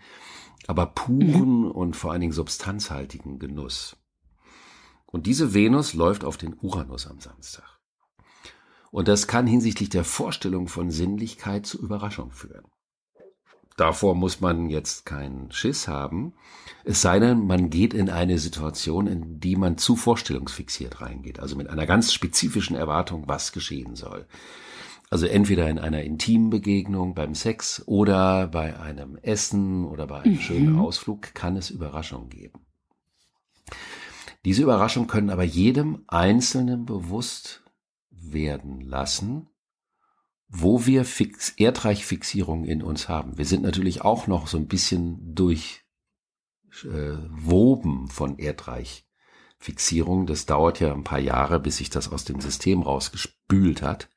aber 0.68 0.86
puren 0.86 1.62
mhm. 1.62 1.72
und 1.72 1.96
vor 1.96 2.12
allen 2.12 2.22
Dingen 2.22 2.32
substanzhaltigen 2.32 3.40
Genuss. 3.40 3.98
Und 5.08 5.26
diese 5.26 5.56
Venus 5.56 5.96
läuft 5.96 6.24
auf 6.24 6.38
den 6.38 6.56
Uranus 6.62 7.08
am 7.08 7.20
Samstag. 7.20 7.77
Und 8.98 9.08
das 9.08 9.28
kann 9.28 9.46
hinsichtlich 9.46 9.90
der 9.90 10.04
Vorstellung 10.04 10.68
von 10.68 10.90
Sinnlichkeit 10.90 11.68
zu 11.68 11.80
Überraschung 11.80 12.32
führen. 12.32 12.66
Davor 13.76 14.16
muss 14.16 14.42
man 14.42 14.72
jetzt 14.72 15.06
keinen 15.06 15.52
Schiss 15.52 15.88
haben. 15.88 16.34
Es 16.84 17.04
sei 17.04 17.20
denn, 17.20 17.46
man 17.46 17.70
geht 17.70 17.94
in 17.94 18.10
eine 18.10 18.40
Situation, 18.40 19.06
in 19.06 19.40
die 19.40 19.56
man 19.56 19.78
zu 19.78 19.96
vorstellungsfixiert 19.96 21.00
reingeht. 21.00 21.40
Also 21.40 21.56
mit 21.56 21.70
einer 21.70 21.86
ganz 21.86 22.12
spezifischen 22.12 22.76
Erwartung, 22.76 23.26
was 23.28 23.52
geschehen 23.52 23.96
soll. 23.96 24.26
Also 25.12 25.28
entweder 25.28 25.70
in 25.70 25.78
einer 25.78 26.02
intimen 26.02 26.50
Begegnung 26.50 27.14
beim 27.14 27.36
Sex 27.36 27.84
oder 27.86 28.48
bei 28.48 28.80
einem 28.80 29.16
Essen 29.18 29.86
oder 29.86 30.08
bei 30.08 30.22
einem 30.22 30.34
mhm. 30.34 30.40
schönen 30.40 30.80
Ausflug 30.80 31.36
kann 31.36 31.56
es 31.56 31.70
Überraschungen 31.70 32.30
geben. 32.30 32.66
Diese 34.44 34.64
Überraschungen 34.64 35.08
können 35.08 35.30
aber 35.30 35.44
jedem 35.44 36.04
Einzelnen 36.08 36.88
bewusst 36.88 37.62
werden 38.34 38.82
lassen, 38.82 39.48
wo 40.50 40.86
wir 40.86 41.06
Fix 41.06 41.50
Erdreichfixierung 41.50 42.66
in 42.66 42.82
uns 42.82 43.10
haben. 43.10 43.38
Wir 43.38 43.46
sind 43.46 43.64
natürlich 43.64 44.02
auch 44.02 44.28
noch 44.28 44.48
so 44.48 44.58
ein 44.58 44.68
bisschen 44.68 45.36
durchwoben 45.36 48.06
äh, 48.06 48.12
von 48.12 48.38
Erdreichfixierung. 48.38 50.26
Das 50.26 50.46
dauert 50.46 50.80
ja 50.80 50.94
ein 50.94 51.04
paar 51.04 51.20
Jahre, 51.20 51.60
bis 51.60 51.78
sich 51.78 51.90
das 51.90 52.12
aus 52.12 52.24
dem 52.24 52.40
System 52.40 52.82
rausgespült 52.82 53.82
hat. 53.82 54.10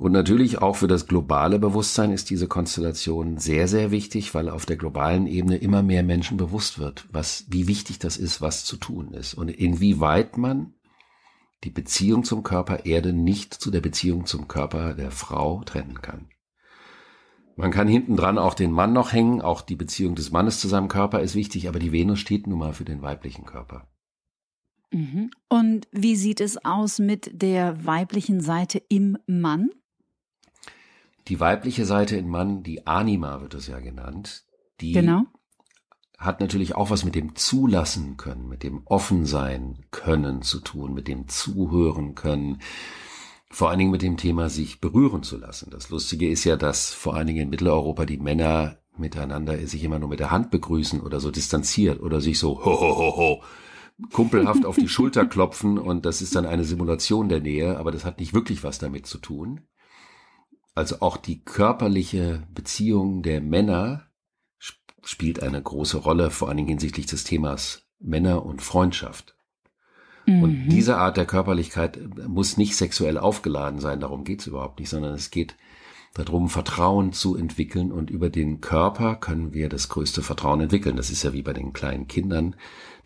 Und 0.00 0.12
natürlich 0.12 0.62
auch 0.62 0.76
für 0.76 0.88
das 0.88 1.06
globale 1.06 1.58
Bewusstsein 1.58 2.10
ist 2.10 2.30
diese 2.30 2.48
Konstellation 2.48 3.36
sehr, 3.36 3.68
sehr 3.68 3.90
wichtig, 3.90 4.34
weil 4.34 4.48
auf 4.48 4.64
der 4.64 4.78
globalen 4.78 5.26
Ebene 5.26 5.58
immer 5.58 5.82
mehr 5.82 6.02
Menschen 6.02 6.38
bewusst 6.38 6.78
wird, 6.78 7.04
was, 7.12 7.44
wie 7.48 7.66
wichtig 7.66 7.98
das 7.98 8.16
ist, 8.16 8.40
was 8.40 8.64
zu 8.64 8.78
tun 8.78 9.12
ist 9.12 9.34
und 9.34 9.50
inwieweit 9.50 10.38
man 10.38 10.72
die 11.64 11.70
Beziehung 11.70 12.24
zum 12.24 12.42
Körper 12.42 12.86
Erde 12.86 13.12
nicht 13.12 13.54
zu 13.54 13.70
der 13.70 13.80
Beziehung 13.80 14.26
zum 14.26 14.48
Körper 14.48 14.94
der 14.94 15.10
Frau 15.10 15.62
trennen 15.64 16.00
kann. 16.00 16.28
Man 17.56 17.70
kann 17.70 17.88
hinten 17.88 18.16
dran 18.16 18.38
auch 18.38 18.54
den 18.54 18.72
Mann 18.72 18.92
noch 18.94 19.12
hängen, 19.12 19.42
auch 19.42 19.60
die 19.60 19.76
Beziehung 19.76 20.14
des 20.14 20.30
Mannes 20.30 20.60
zu 20.60 20.68
seinem 20.68 20.88
Körper 20.88 21.20
ist 21.20 21.34
wichtig, 21.34 21.68
aber 21.68 21.78
die 21.78 21.92
Venus 21.92 22.18
steht 22.18 22.46
nun 22.46 22.58
mal 22.58 22.72
für 22.72 22.84
den 22.84 23.02
weiblichen 23.02 23.44
Körper. 23.44 23.86
Mhm. 24.92 25.30
Und 25.48 25.86
wie 25.92 26.16
sieht 26.16 26.40
es 26.40 26.64
aus 26.64 26.98
mit 26.98 27.30
der 27.42 27.84
weiblichen 27.84 28.40
Seite 28.40 28.82
im 28.88 29.18
Mann? 29.26 29.70
Die 31.28 31.38
weibliche 31.38 31.84
Seite 31.84 32.16
im 32.16 32.28
Mann, 32.28 32.62
die 32.62 32.86
Anima 32.86 33.40
wird 33.42 33.54
es 33.54 33.66
ja 33.66 33.78
genannt, 33.78 34.46
die 34.80 34.92
genau 34.92 35.26
hat 36.20 36.40
natürlich 36.40 36.74
auch 36.74 36.90
was 36.90 37.02
mit 37.02 37.14
dem 37.14 37.34
Zulassen 37.34 38.18
können, 38.18 38.46
mit 38.46 38.62
dem 38.62 38.82
Offensein 38.84 39.78
können 39.90 40.42
zu 40.42 40.60
tun, 40.60 40.92
mit 40.92 41.08
dem 41.08 41.28
Zuhören 41.28 42.14
können, 42.14 42.60
vor 43.50 43.70
allen 43.70 43.78
Dingen 43.78 43.90
mit 43.90 44.02
dem 44.02 44.18
Thema 44.18 44.50
sich 44.50 44.82
berühren 44.82 45.22
zu 45.22 45.38
lassen. 45.38 45.70
Das 45.70 45.88
Lustige 45.88 46.28
ist 46.28 46.44
ja, 46.44 46.56
dass 46.56 46.92
vor 46.92 47.14
allen 47.16 47.26
Dingen 47.26 47.44
in 47.44 47.48
Mitteleuropa 47.48 48.04
die 48.04 48.18
Männer 48.18 48.76
miteinander 48.98 49.56
sich 49.66 49.82
immer 49.82 49.98
nur 49.98 50.10
mit 50.10 50.20
der 50.20 50.30
Hand 50.30 50.50
begrüßen 50.50 51.00
oder 51.00 51.20
so 51.20 51.30
distanziert 51.30 52.02
oder 52.02 52.20
sich 52.20 52.38
so 52.38 52.62
ho 52.62 52.80
ho 52.80 52.96
ho 52.98 53.16
ho 53.16 53.42
kumpelhaft 54.12 54.66
auf 54.66 54.76
die 54.76 54.88
Schulter 54.90 55.24
klopfen 55.24 55.78
und 55.78 56.04
das 56.04 56.20
ist 56.20 56.36
dann 56.36 56.44
eine 56.44 56.64
Simulation 56.64 57.30
der 57.30 57.40
Nähe, 57.40 57.78
aber 57.78 57.92
das 57.92 58.04
hat 58.04 58.20
nicht 58.20 58.34
wirklich 58.34 58.62
was 58.62 58.78
damit 58.78 59.06
zu 59.06 59.16
tun. 59.16 59.62
Also 60.74 60.96
auch 61.00 61.16
die 61.16 61.42
körperliche 61.42 62.46
Beziehung 62.52 63.22
der 63.22 63.40
Männer 63.40 64.09
spielt 65.04 65.42
eine 65.42 65.60
große 65.62 65.98
Rolle, 65.98 66.30
vor 66.30 66.48
allen 66.48 66.56
Dingen 66.56 66.68
hinsichtlich 66.68 67.06
des 67.06 67.24
Themas 67.24 67.82
Männer 67.98 68.44
und 68.44 68.62
Freundschaft. 68.62 69.34
Mhm. 70.26 70.42
Und 70.42 70.68
diese 70.68 70.96
Art 70.96 71.16
der 71.16 71.26
Körperlichkeit 71.26 71.98
muss 72.26 72.56
nicht 72.56 72.76
sexuell 72.76 73.18
aufgeladen 73.18 73.80
sein, 73.80 74.00
darum 74.00 74.24
geht's 74.24 74.46
überhaupt 74.46 74.80
nicht, 74.80 74.88
sondern 74.88 75.14
es 75.14 75.30
geht 75.30 75.56
darum, 76.14 76.48
Vertrauen 76.48 77.12
zu 77.12 77.36
entwickeln 77.36 77.92
und 77.92 78.10
über 78.10 78.30
den 78.30 78.60
Körper 78.60 79.16
können 79.16 79.54
wir 79.54 79.68
das 79.68 79.88
größte 79.88 80.22
Vertrauen 80.22 80.60
entwickeln. 80.60 80.96
Das 80.96 81.10
ist 81.10 81.22
ja 81.22 81.32
wie 81.32 81.42
bei 81.42 81.52
den 81.52 81.72
kleinen 81.72 82.08
Kindern. 82.08 82.56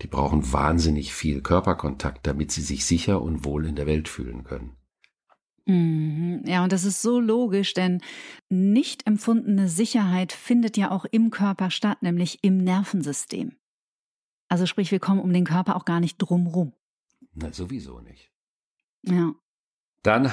Die 0.02 0.06
brauchen 0.06 0.52
wahnsinnig 0.52 1.12
viel 1.12 1.42
Körperkontakt, 1.42 2.26
damit 2.26 2.50
sie 2.50 2.62
sich 2.62 2.86
sicher 2.86 3.20
und 3.20 3.44
wohl 3.44 3.66
in 3.66 3.76
der 3.76 3.86
Welt 3.86 4.08
fühlen 4.08 4.44
können. 4.44 4.76
Mhm. 5.66 6.42
Ja, 6.44 6.62
und 6.62 6.72
das 6.72 6.84
ist 6.84 7.00
so 7.02 7.20
logisch, 7.20 7.74
denn 7.74 8.02
nicht 8.50 9.06
empfundene 9.06 9.68
Sicherheit 9.68 10.32
findet 10.32 10.76
ja 10.76 10.90
auch 10.90 11.04
im 11.06 11.30
Körper 11.30 11.70
statt, 11.70 12.02
nämlich 12.02 12.42
im 12.42 12.58
Nervensystem. 12.58 13.56
Also 14.48 14.66
sprich, 14.66 14.90
wir 14.90 15.00
kommen 15.00 15.20
um 15.20 15.32
den 15.32 15.44
Körper 15.44 15.76
auch 15.76 15.84
gar 15.84 16.00
nicht 16.00 16.18
drumrum. 16.18 16.72
Na, 17.34 17.52
sowieso 17.52 18.00
nicht. 18.00 18.30
Ja. 19.02 19.34
Dann 20.02 20.30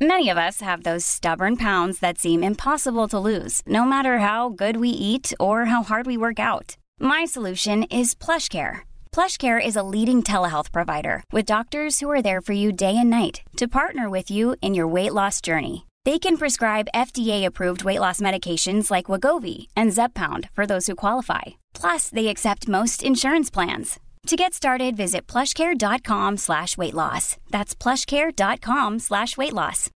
Many 0.00 0.28
of 0.28 0.36
us 0.36 0.60
have 0.60 0.82
those 0.82 1.06
stubborn 1.06 1.56
pounds 1.56 2.00
that 2.00 2.18
seem 2.18 2.42
impossible 2.42 3.08
to 3.08 3.18
lose, 3.18 3.62
no 3.66 3.84
matter 3.84 4.18
how 4.18 4.50
good 4.50 4.76
we 4.76 4.88
eat 4.88 5.32
or 5.38 5.66
how 5.66 5.82
hard 5.82 6.06
we 6.06 6.18
work 6.18 6.38
out. 6.38 6.76
My 6.98 7.24
solution 7.24 7.84
is 7.84 8.14
PlushCare. 8.14 8.82
PlushCare 9.14 9.64
is 9.64 9.76
a 9.76 9.84
leading 9.84 10.24
telehealth 10.24 10.72
provider 10.72 11.22
with 11.30 11.46
doctors 11.46 12.00
who 12.00 12.10
are 12.10 12.20
there 12.20 12.40
for 12.40 12.52
you 12.52 12.72
day 12.72 12.96
and 12.96 13.10
night 13.10 13.42
to 13.56 13.68
partner 13.68 14.10
with 14.10 14.28
you 14.28 14.56
in 14.60 14.74
your 14.74 14.88
weight 14.88 15.14
loss 15.14 15.40
journey. 15.40 15.86
They 16.04 16.18
can 16.18 16.36
prescribe 16.36 16.88
FDA-approved 16.92 17.84
weight 17.84 18.00
loss 18.00 18.20
medications 18.20 18.90
like 18.90 19.06
Wagovi 19.06 19.68
and 19.76 19.92
Zepbound 19.92 20.48
for 20.50 20.66
those 20.66 20.88
who 20.88 20.96
qualify. 20.96 21.42
Plus, 21.74 22.08
they 22.08 22.26
accept 22.26 22.66
most 22.66 23.04
insurance 23.04 23.50
plans. 23.50 24.00
To 24.26 24.34
get 24.34 24.52
started, 24.52 24.96
visit 24.96 25.28
plushcare.com 25.28 26.38
slash 26.38 26.76
weight 26.76 26.94
loss. 26.94 27.36
That's 27.52 27.72
plushcare.com 27.76 28.98
slash 28.98 29.36
weight 29.36 29.52
loss. 29.52 29.90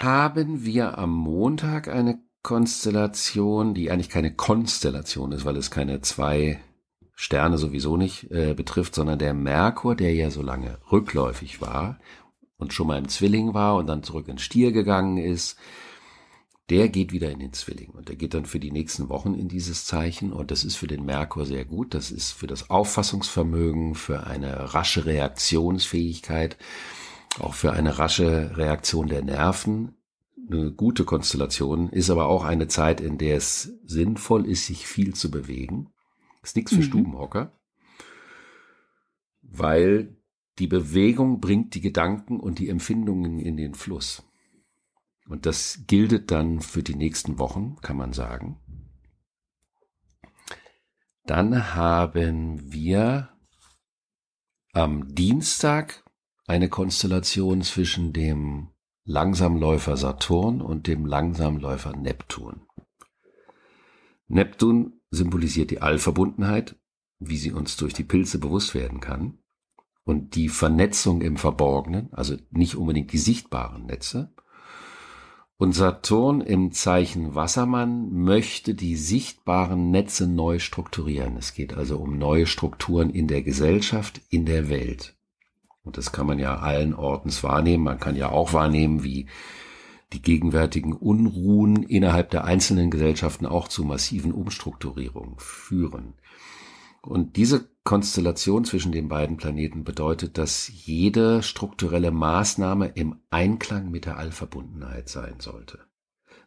Haben 0.00 0.64
wir 0.64 0.96
am 0.96 1.10
Montag 1.10 1.88
eine 1.88 2.20
Konstellation, 2.44 3.74
die 3.74 3.90
eigentlich 3.90 4.08
keine 4.08 4.30
Konstellation 4.30 5.32
ist, 5.32 5.44
weil 5.44 5.56
es 5.56 5.72
keine 5.72 6.00
zwei 6.00 6.60
Sterne 7.18 7.56
sowieso 7.56 7.96
nicht 7.96 8.30
äh, 8.30 8.52
betrifft, 8.54 8.94
sondern 8.94 9.18
der 9.18 9.32
Merkur, 9.32 9.96
der 9.96 10.14
ja 10.14 10.30
so 10.30 10.42
lange 10.42 10.78
rückläufig 10.92 11.62
war 11.62 11.98
und 12.58 12.74
schon 12.74 12.86
mal 12.86 12.98
im 12.98 13.08
Zwilling 13.08 13.54
war 13.54 13.76
und 13.76 13.86
dann 13.86 14.02
zurück 14.02 14.28
ins 14.28 14.42
Stier 14.42 14.70
gegangen 14.70 15.16
ist, 15.16 15.58
der 16.68 16.90
geht 16.90 17.12
wieder 17.12 17.30
in 17.30 17.38
den 17.38 17.54
Zwilling 17.54 17.90
und 17.90 18.10
der 18.10 18.16
geht 18.16 18.34
dann 18.34 18.44
für 18.44 18.60
die 18.60 18.70
nächsten 18.70 19.08
Wochen 19.08 19.34
in 19.34 19.48
dieses 19.48 19.86
Zeichen 19.86 20.30
und 20.30 20.50
das 20.50 20.62
ist 20.62 20.76
für 20.76 20.88
den 20.88 21.06
Merkur 21.06 21.46
sehr 21.46 21.64
gut. 21.64 21.94
Das 21.94 22.10
ist 22.10 22.32
für 22.32 22.46
das 22.46 22.68
Auffassungsvermögen, 22.68 23.94
für 23.94 24.26
eine 24.26 24.74
rasche 24.74 25.06
Reaktionsfähigkeit, 25.06 26.58
auch 27.38 27.54
für 27.54 27.72
eine 27.72 27.98
rasche 27.98 28.56
Reaktion 28.56 29.06
der 29.08 29.22
Nerven 29.22 29.96
eine 30.48 30.70
gute 30.70 31.04
Konstellation, 31.04 31.88
ist 31.88 32.10
aber 32.10 32.26
auch 32.26 32.44
eine 32.44 32.68
Zeit, 32.68 33.00
in 33.00 33.18
der 33.18 33.36
es 33.36 33.72
sinnvoll 33.84 34.46
ist, 34.46 34.66
sich 34.66 34.86
viel 34.86 35.14
zu 35.14 35.30
bewegen. 35.30 35.88
Ist 36.46 36.54
nichts 36.54 36.70
für 36.70 36.78
mhm. 36.78 36.84
Stubenhocker, 36.84 37.50
weil 39.42 40.16
die 40.60 40.68
Bewegung 40.68 41.40
bringt 41.40 41.74
die 41.74 41.80
Gedanken 41.80 42.38
und 42.38 42.60
die 42.60 42.68
Empfindungen 42.68 43.40
in 43.40 43.56
den 43.56 43.74
Fluss. 43.74 44.22
Und 45.28 45.44
das 45.44 45.80
gilt 45.88 46.30
dann 46.30 46.60
für 46.60 46.84
die 46.84 46.94
nächsten 46.94 47.40
Wochen, 47.40 47.78
kann 47.82 47.96
man 47.96 48.12
sagen. 48.12 48.60
Dann 51.24 51.74
haben 51.74 52.72
wir 52.72 53.30
am 54.72 55.16
Dienstag 55.16 56.04
eine 56.46 56.68
Konstellation 56.68 57.62
zwischen 57.62 58.12
dem 58.12 58.68
Langsamläufer 59.02 59.96
Saturn 59.96 60.62
und 60.62 60.86
dem 60.86 61.06
Langsamläufer 61.06 61.96
Neptun. 61.96 62.68
Neptun 64.28 64.95
symbolisiert 65.16 65.70
die 65.70 65.82
Allverbundenheit, 65.82 66.76
wie 67.18 67.36
sie 67.36 67.52
uns 67.52 67.76
durch 67.76 67.94
die 67.94 68.04
Pilze 68.04 68.38
bewusst 68.38 68.74
werden 68.74 69.00
kann, 69.00 69.38
und 70.04 70.36
die 70.36 70.48
Vernetzung 70.48 71.20
im 71.20 71.36
Verborgenen, 71.36 72.12
also 72.12 72.36
nicht 72.50 72.76
unbedingt 72.76 73.12
die 73.12 73.18
sichtbaren 73.18 73.86
Netze, 73.86 74.32
und 75.58 75.72
Saturn 75.72 76.42
im 76.42 76.72
Zeichen 76.72 77.34
Wassermann 77.34 78.12
möchte 78.12 78.74
die 78.74 78.94
sichtbaren 78.94 79.90
Netze 79.90 80.28
neu 80.28 80.58
strukturieren. 80.58 81.38
Es 81.38 81.54
geht 81.54 81.72
also 81.72 81.96
um 81.96 82.18
neue 82.18 82.46
Strukturen 82.46 83.08
in 83.08 83.26
der 83.26 83.42
Gesellschaft, 83.42 84.20
in 84.28 84.44
der 84.44 84.68
Welt. 84.68 85.16
Und 85.82 85.96
das 85.96 86.12
kann 86.12 86.26
man 86.26 86.38
ja 86.38 86.58
allen 86.58 86.92
Ortens 86.92 87.42
wahrnehmen. 87.42 87.84
Man 87.84 87.98
kann 87.98 88.16
ja 88.16 88.28
auch 88.28 88.52
wahrnehmen, 88.52 89.02
wie 89.02 89.28
die 90.12 90.22
gegenwärtigen 90.22 90.92
Unruhen 90.92 91.82
innerhalb 91.82 92.30
der 92.30 92.44
einzelnen 92.44 92.90
Gesellschaften 92.90 93.46
auch 93.46 93.68
zu 93.68 93.84
massiven 93.84 94.32
Umstrukturierungen 94.32 95.38
führen. 95.38 96.14
Und 97.02 97.36
diese 97.36 97.68
Konstellation 97.84 98.64
zwischen 98.64 98.90
den 98.92 99.08
beiden 99.08 99.36
Planeten 99.36 99.84
bedeutet, 99.84 100.38
dass 100.38 100.68
jede 100.68 101.42
strukturelle 101.42 102.10
Maßnahme 102.10 102.88
im 102.88 103.20
Einklang 103.30 103.90
mit 103.90 104.06
der 104.06 104.18
Allverbundenheit 104.18 105.08
sein 105.08 105.38
sollte. 105.38 105.86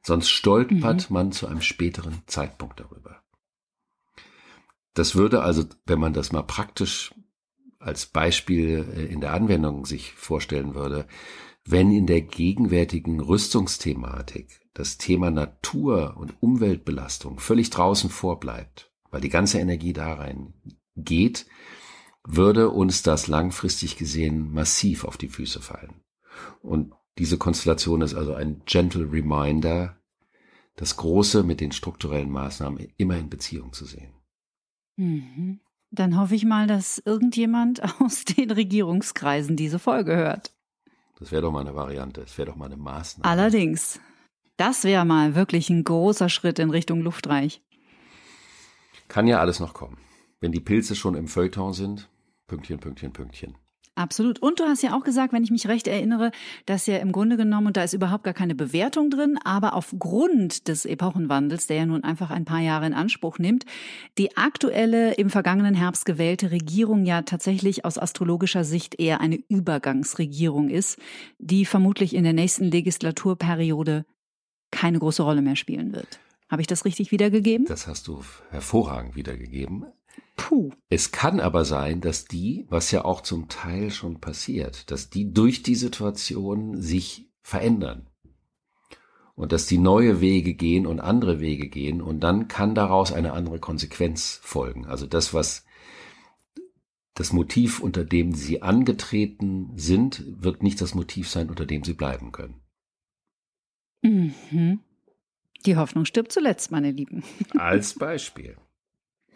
Sonst 0.01 0.29
stolpert 0.29 1.09
mhm. 1.09 1.13
man 1.13 1.31
zu 1.31 1.47
einem 1.47 1.61
späteren 1.61 2.21
Zeitpunkt 2.27 2.79
darüber. 2.79 3.21
Das 4.93 5.15
würde 5.15 5.43
also, 5.43 5.65
wenn 5.85 5.99
man 5.99 6.13
das 6.13 6.31
mal 6.31 6.43
praktisch 6.43 7.13
als 7.79 8.05
Beispiel 8.05 8.85
äh, 8.93 9.05
in 9.05 9.21
der 9.21 9.33
Anwendung 9.33 9.85
sich 9.85 10.11
vorstellen 10.13 10.75
würde, 10.75 11.07
wenn 11.65 11.91
in 11.91 12.07
der 12.07 12.21
gegenwärtigen 12.21 13.19
Rüstungsthematik 13.19 14.61
das 14.73 14.97
Thema 14.97 15.29
Natur 15.31 16.15
und 16.17 16.41
Umweltbelastung 16.41 17.39
völlig 17.39 17.69
draußen 17.69 18.09
vorbleibt, 18.09 18.91
weil 19.11 19.21
die 19.21 19.29
ganze 19.29 19.59
Energie 19.59 19.93
da 19.93 20.13
rein 20.13 20.53
geht, 20.95 21.45
würde 22.23 22.69
uns 22.69 23.03
das 23.03 23.27
langfristig 23.27 23.97
gesehen 23.97 24.51
massiv 24.51 25.03
auf 25.03 25.17
die 25.17 25.27
Füße 25.27 25.61
fallen. 25.61 26.01
Und 26.61 26.93
diese 27.17 27.37
Konstellation 27.37 28.01
ist 28.01 28.13
also 28.13 28.33
ein 28.33 28.61
gentle 28.65 29.11
reminder, 29.11 29.97
das 30.75 30.95
Große 30.95 31.43
mit 31.43 31.59
den 31.59 31.71
strukturellen 31.71 32.29
Maßnahmen 32.29 32.93
immer 32.97 33.17
in 33.17 33.29
Beziehung 33.29 33.73
zu 33.73 33.85
sehen. 33.85 34.13
Mhm. 34.95 35.59
Dann 35.91 36.19
hoffe 36.19 36.35
ich 36.35 36.45
mal, 36.45 36.67
dass 36.67 37.01
irgendjemand 37.03 37.81
aus 38.01 38.23
den 38.25 38.51
Regierungskreisen 38.51 39.55
diese 39.55 39.79
Folge 39.79 40.15
hört. 40.15 40.53
Das 41.19 41.31
wäre 41.31 41.41
doch 41.41 41.51
mal 41.51 41.61
eine 41.61 41.75
Variante, 41.75 42.21
das 42.21 42.37
wäre 42.37 42.47
doch 42.51 42.55
mal 42.55 42.65
eine 42.65 42.77
Maßnahme. 42.77 43.29
Allerdings, 43.29 43.99
das 44.55 44.85
wäre 44.85 45.05
mal 45.05 45.35
wirklich 45.35 45.69
ein 45.69 45.83
großer 45.83 46.29
Schritt 46.29 46.59
in 46.59 46.69
Richtung 46.69 47.01
Luftreich. 47.01 47.61
Kann 49.09 49.27
ja 49.27 49.39
alles 49.39 49.59
noch 49.59 49.73
kommen. 49.73 49.97
Wenn 50.39 50.53
die 50.53 50.61
Pilze 50.61 50.95
schon 50.95 51.15
im 51.15 51.27
Feuilleton 51.27 51.73
sind, 51.73 52.09
Pünktchen, 52.47 52.79
Pünktchen, 52.79 53.11
Pünktchen. 53.11 53.57
Absolut. 53.99 54.39
Und 54.39 54.61
du 54.61 54.63
hast 54.63 54.81
ja 54.81 54.95
auch 54.95 55.03
gesagt, 55.03 55.33
wenn 55.33 55.43
ich 55.43 55.51
mich 55.51 55.67
recht 55.67 55.85
erinnere, 55.85 56.31
dass 56.65 56.87
ja 56.87 56.95
im 56.99 57.11
Grunde 57.11 57.35
genommen, 57.35 57.67
und 57.67 57.75
da 57.75 57.83
ist 57.83 57.91
überhaupt 57.91 58.23
gar 58.23 58.33
keine 58.33 58.55
Bewertung 58.55 59.09
drin, 59.09 59.37
aber 59.43 59.73
aufgrund 59.73 60.69
des 60.69 60.85
Epochenwandels, 60.85 61.67
der 61.67 61.77
ja 61.77 61.85
nun 61.85 62.05
einfach 62.05 62.29
ein 62.29 62.45
paar 62.45 62.61
Jahre 62.61 62.87
in 62.87 62.93
Anspruch 62.93 63.39
nimmt, 63.39 63.65
die 64.17 64.37
aktuelle 64.37 65.15
im 65.15 65.29
vergangenen 65.29 65.75
Herbst 65.75 66.05
gewählte 66.05 66.49
Regierung 66.49 67.03
ja 67.03 67.23
tatsächlich 67.23 67.83
aus 67.83 67.97
astrologischer 67.97 68.63
Sicht 68.63 68.97
eher 68.97 69.19
eine 69.19 69.37
Übergangsregierung 69.49 70.69
ist, 70.69 70.97
die 71.37 71.65
vermutlich 71.65 72.15
in 72.15 72.23
der 72.23 72.31
nächsten 72.31 72.71
Legislaturperiode 72.71 74.05
keine 74.71 74.99
große 74.99 75.23
Rolle 75.23 75.41
mehr 75.41 75.57
spielen 75.57 75.91
wird. 75.91 76.21
Habe 76.49 76.61
ich 76.61 76.67
das 76.67 76.85
richtig 76.85 77.11
wiedergegeben? 77.11 77.65
Das 77.65 77.85
hast 77.85 78.07
du 78.07 78.23
hervorragend 78.49 79.17
wiedergegeben. 79.17 79.87
Puh. 80.39 80.71
Es 80.89 81.11
kann 81.11 81.41
aber 81.41 81.65
sein, 81.65 81.99
dass 81.99 82.23
die, 82.23 82.65
was 82.69 82.91
ja 82.91 83.03
auch 83.03 83.21
zum 83.21 83.49
Teil 83.49 83.91
schon 83.91 84.21
passiert, 84.21 84.89
dass 84.89 85.09
die 85.09 85.33
durch 85.33 85.63
die 85.63 85.75
Situation 85.75 86.81
sich 86.81 87.29
verändern. 87.41 88.07
Und 89.35 89.51
dass 89.51 89.65
die 89.65 89.77
neue 89.77 90.21
Wege 90.21 90.53
gehen 90.53 90.87
und 90.87 90.99
andere 90.99 91.39
Wege 91.39 91.67
gehen 91.67 92.01
und 92.01 92.21
dann 92.21 92.47
kann 92.47 92.73
daraus 92.73 93.11
eine 93.11 93.33
andere 93.33 93.59
Konsequenz 93.59 94.39
folgen. 94.41 94.85
Also 94.85 95.07
das, 95.07 95.33
was 95.33 95.65
das 97.15 97.33
Motiv, 97.33 97.81
unter 97.81 98.05
dem 98.05 98.33
sie 98.33 98.61
angetreten 98.61 99.71
sind, 99.75 100.23
wird 100.27 100.63
nicht 100.63 100.79
das 100.79 100.95
Motiv 100.95 101.29
sein, 101.29 101.49
unter 101.49 101.65
dem 101.65 101.83
sie 101.83 101.93
bleiben 101.93 102.31
können. 102.31 102.61
Mhm. 104.01 104.79
Die 105.65 105.75
Hoffnung 105.75 106.05
stirbt 106.05 106.31
zuletzt, 106.31 106.71
meine 106.71 106.91
Lieben. 106.91 107.23
Als 107.57 107.93
Beispiel. 107.93 108.55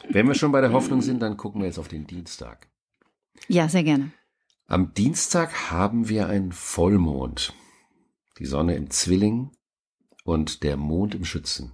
Wenn 0.09 0.27
wir 0.27 0.35
schon 0.35 0.51
bei 0.51 0.61
der 0.61 0.73
Hoffnung 0.73 1.01
sind, 1.01 1.21
dann 1.21 1.37
gucken 1.37 1.61
wir 1.61 1.67
jetzt 1.67 1.79
auf 1.79 1.87
den 1.87 2.05
Dienstag. 2.07 2.69
Ja, 3.47 3.67
sehr 3.69 3.83
gerne. 3.83 4.11
Am 4.67 4.93
Dienstag 4.93 5.71
haben 5.71 6.09
wir 6.09 6.27
einen 6.27 6.51
Vollmond. 6.51 7.53
Die 8.39 8.45
Sonne 8.45 8.75
im 8.75 8.89
Zwilling 8.89 9.51
und 10.23 10.63
der 10.63 10.77
Mond 10.77 11.15
im 11.15 11.25
Schützen. 11.25 11.73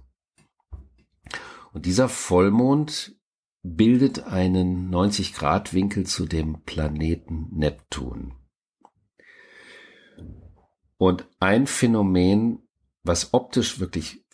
Und 1.72 1.86
dieser 1.86 2.08
Vollmond 2.08 3.16
bildet 3.62 4.24
einen 4.24 4.90
90-Grad-Winkel 4.92 6.06
zu 6.06 6.26
dem 6.26 6.62
Planeten 6.64 7.48
Neptun. 7.52 8.34
Und 10.96 11.26
ein 11.38 11.66
Phänomen, 11.66 12.68
was 13.02 13.32
optisch 13.32 13.80
wirklich 13.80 14.26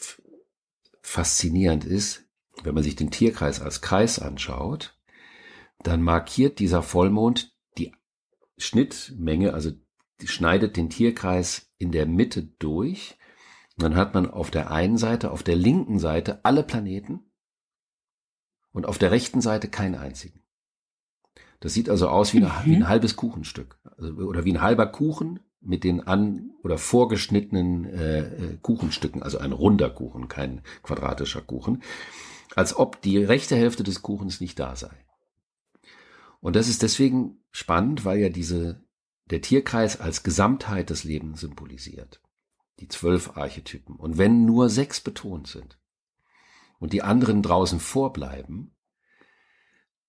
faszinierend 1.02 1.84
ist, 1.84 2.25
wenn 2.66 2.74
man 2.74 2.82
sich 2.82 2.96
den 2.96 3.10
Tierkreis 3.10 3.60
als 3.60 3.80
Kreis 3.80 4.18
anschaut, 4.18 4.98
dann 5.82 6.02
markiert 6.02 6.58
dieser 6.58 6.82
Vollmond 6.82 7.54
die 7.78 7.92
Schnittmenge, 8.58 9.54
also 9.54 9.70
schneidet 10.24 10.76
den 10.76 10.90
Tierkreis 10.90 11.70
in 11.78 11.92
der 11.92 12.06
Mitte 12.06 12.42
durch. 12.58 13.16
Und 13.76 13.84
dann 13.84 13.94
hat 13.94 14.14
man 14.14 14.28
auf 14.28 14.50
der 14.50 14.70
einen 14.70 14.98
Seite, 14.98 15.30
auf 15.30 15.42
der 15.42 15.56
linken 15.56 15.98
Seite 15.98 16.44
alle 16.44 16.62
Planeten 16.62 17.30
und 18.72 18.86
auf 18.86 18.98
der 18.98 19.12
rechten 19.12 19.40
Seite 19.40 19.68
keinen 19.68 19.94
einzigen. 19.94 20.42
Das 21.60 21.72
sieht 21.72 21.88
also 21.88 22.08
aus 22.08 22.34
wie, 22.34 22.38
eine, 22.38 22.48
mhm. 22.48 22.64
wie 22.64 22.76
ein 22.76 22.88
halbes 22.88 23.16
Kuchenstück 23.16 23.78
also, 23.96 24.12
oder 24.14 24.44
wie 24.44 24.52
ein 24.52 24.62
halber 24.62 24.86
Kuchen 24.86 25.40
mit 25.60 25.84
den 25.84 26.00
an 26.06 26.50
oder 26.62 26.78
vorgeschnittenen 26.78 27.84
äh, 27.86 28.20
äh, 28.20 28.58
Kuchenstücken, 28.60 29.22
also 29.22 29.38
ein 29.38 29.52
runder 29.52 29.90
Kuchen, 29.90 30.28
kein 30.28 30.62
quadratischer 30.82 31.40
Kuchen, 31.40 31.82
als 32.54 32.76
ob 32.76 33.02
die 33.02 33.18
rechte 33.18 33.56
Hälfte 33.56 33.82
des 33.82 34.02
Kuchens 34.02 34.40
nicht 34.40 34.58
da 34.58 34.76
sei. 34.76 35.04
Und 36.40 36.56
das 36.56 36.68
ist 36.68 36.82
deswegen 36.82 37.42
spannend, 37.50 38.04
weil 38.04 38.18
ja 38.18 38.28
diese 38.28 38.84
der 39.30 39.40
Tierkreis 39.40 40.00
als 40.00 40.22
Gesamtheit 40.22 40.90
des 40.90 41.04
Lebens 41.04 41.40
symbolisiert. 41.40 42.20
Die 42.78 42.88
zwölf 42.88 43.36
Archetypen. 43.36 43.96
Und 43.96 44.18
wenn 44.18 44.44
nur 44.44 44.68
sechs 44.68 45.00
betont 45.00 45.48
sind 45.48 45.78
und 46.78 46.92
die 46.92 47.02
anderen 47.02 47.42
draußen 47.42 47.80
vorbleiben, 47.80 48.76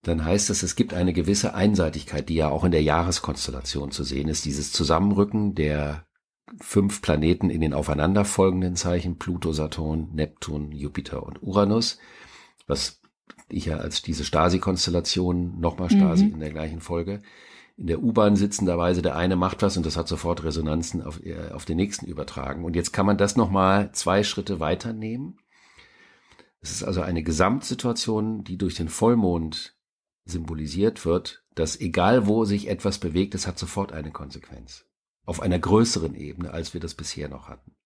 dann 0.04 0.24
heißt 0.24 0.50
das, 0.50 0.64
es 0.64 0.76
gibt 0.76 0.94
eine 0.94 1.14
gewisse 1.14 1.54
Einseitigkeit, 1.54 2.30
die 2.30 2.36
ja 2.36 2.50
auch 2.50 2.64
in 2.64 2.72
der 2.72 2.84
Jahreskonstellation 2.84 3.92
zu 3.92 4.04
sehen 4.04 4.28
ist. 4.28 4.46
Dieses 4.46 4.72
Zusammenrücken 4.72 5.56
der 5.56 6.08
fünf 6.62 7.02
Planeten 7.02 7.50
in 7.50 7.62
den 7.62 7.74
aufeinanderfolgenden 7.74 8.76
Zeichen, 8.76 9.18
Pluto, 9.18 9.52
Saturn, 9.52 10.10
Neptun, 10.14 10.72
Jupiter 10.72 11.24
und 11.24 11.42
Uranus, 11.42 11.98
was 12.68 13.02
ich 13.50 13.66
ja 13.66 13.78
als 13.78 14.02
diese 14.02 14.24
Stasi-Konstellation, 14.24 15.60
nochmal 15.60 15.90
Stasi 15.90 16.26
mhm. 16.26 16.34
in 16.34 16.40
der 16.40 16.52
gleichen 16.52 16.82
Folge, 16.82 17.22
in 17.78 17.88
der 17.88 18.02
U-Bahn 18.02 18.36
sitzenderweise, 18.36 19.02
der 19.02 19.16
eine 19.16 19.36
macht 19.36 19.62
was 19.62 19.78
und 19.78 19.86
das 19.86 19.98
hat 19.98 20.08
sofort 20.08 20.44
Resonanzen 20.44 21.02
auf, 21.04 21.24
äh, 21.24 21.52
auf 21.52 21.66
den 21.66 21.78
nächsten 21.78 22.06
übertragen. 22.08 22.66
Und 22.66 22.76
jetzt 22.76 22.92
kann 22.92 23.06
man 23.06 23.18
das 23.18 23.36
nochmal 23.36 23.92
zwei 23.94 24.24
Schritte 24.24 24.60
weiternehmen. 24.60 25.38
Es 26.60 26.72
ist 26.72 26.84
also 26.84 27.02
eine 27.02 27.24
Gesamtsituation, 27.24 28.44
die 28.44 28.58
durch 28.58 28.76
den 28.76 28.90
Vollmond 28.90 29.76
symbolisiert 30.26 31.06
wird, 31.06 31.44
dass 31.54 31.80
egal 31.80 32.28
wo 32.28 32.46
sich 32.46 32.68
etwas 32.68 32.98
bewegt, 32.98 33.36
es 33.36 33.48
hat 33.48 33.60
sofort 33.60 33.94
eine 33.94 34.12
Konsequenz. 34.12 34.86
Auf 35.24 35.42
einer 35.42 35.60
größeren 35.60 36.16
Ebene, 36.16 36.52
als 36.52 36.74
wir 36.74 36.82
das 36.82 36.96
bisher 36.96 37.30
noch 37.30 37.48
hatten. 37.48 37.77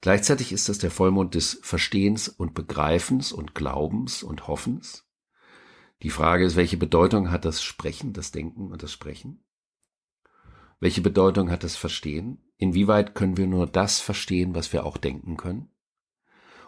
Gleichzeitig 0.00 0.52
ist 0.52 0.68
das 0.68 0.78
der 0.78 0.90
Vollmond 0.90 1.34
des 1.34 1.58
Verstehens 1.62 2.28
und 2.28 2.54
Begreifens 2.54 3.32
und 3.32 3.54
Glaubens 3.54 4.22
und 4.22 4.46
Hoffens. 4.46 5.06
Die 6.02 6.10
Frage 6.10 6.44
ist, 6.44 6.56
welche 6.56 6.76
Bedeutung 6.76 7.30
hat 7.30 7.44
das 7.44 7.62
Sprechen, 7.62 8.12
das 8.12 8.30
Denken 8.30 8.70
und 8.70 8.82
das 8.82 8.92
Sprechen? 8.92 9.44
Welche 10.78 11.00
Bedeutung 11.00 11.50
hat 11.50 11.64
das 11.64 11.76
Verstehen? 11.76 12.38
Inwieweit 12.58 13.14
können 13.14 13.36
wir 13.36 13.46
nur 13.46 13.66
das 13.66 14.00
verstehen, 14.00 14.54
was 14.54 14.72
wir 14.72 14.84
auch 14.84 14.98
denken 14.98 15.36
können? 15.36 15.70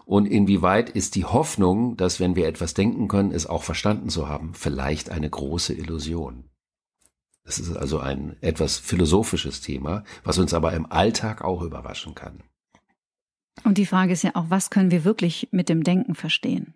Und 0.07 0.25
inwieweit 0.25 0.89
ist 0.89 1.17
die 1.17 1.27
Hoffnung, 1.27 1.99
dass 1.99 2.19
wenn 2.19 2.35
wir 2.35 2.49
etwas 2.49 2.73
denken 2.73 3.09
können, 3.09 3.31
es 3.31 3.47
auch 3.47 3.63
verstanden 3.63 4.09
zu 4.09 4.27
haben, 4.27 4.55
vielleicht 4.55 5.11
eine 5.11 5.29
große 5.29 5.75
Illusion? 5.75 6.49
Das 7.45 7.59
ist 7.59 7.77
also 7.77 7.99
ein 8.01 8.37
etwas 8.41 8.79
philosophisches 8.79 9.61
Thema, 9.61 10.05
was 10.25 10.39
uns 10.39 10.55
aber 10.55 10.73
im 10.73 10.91
Alltag 10.91 11.43
auch 11.43 11.61
überraschen 11.61 12.15
kann. 12.15 12.43
Und 13.65 13.79
die 13.79 13.87
Frage 13.87 14.13
ist 14.13 14.23
ja 14.23 14.35
auch, 14.35 14.47
was 14.49 14.71
können 14.71 14.91
wir 14.91 15.05
wirklich 15.05 15.49
mit 15.51 15.69
dem 15.69 15.85
Denken 15.85 16.15
verstehen? 16.15 16.75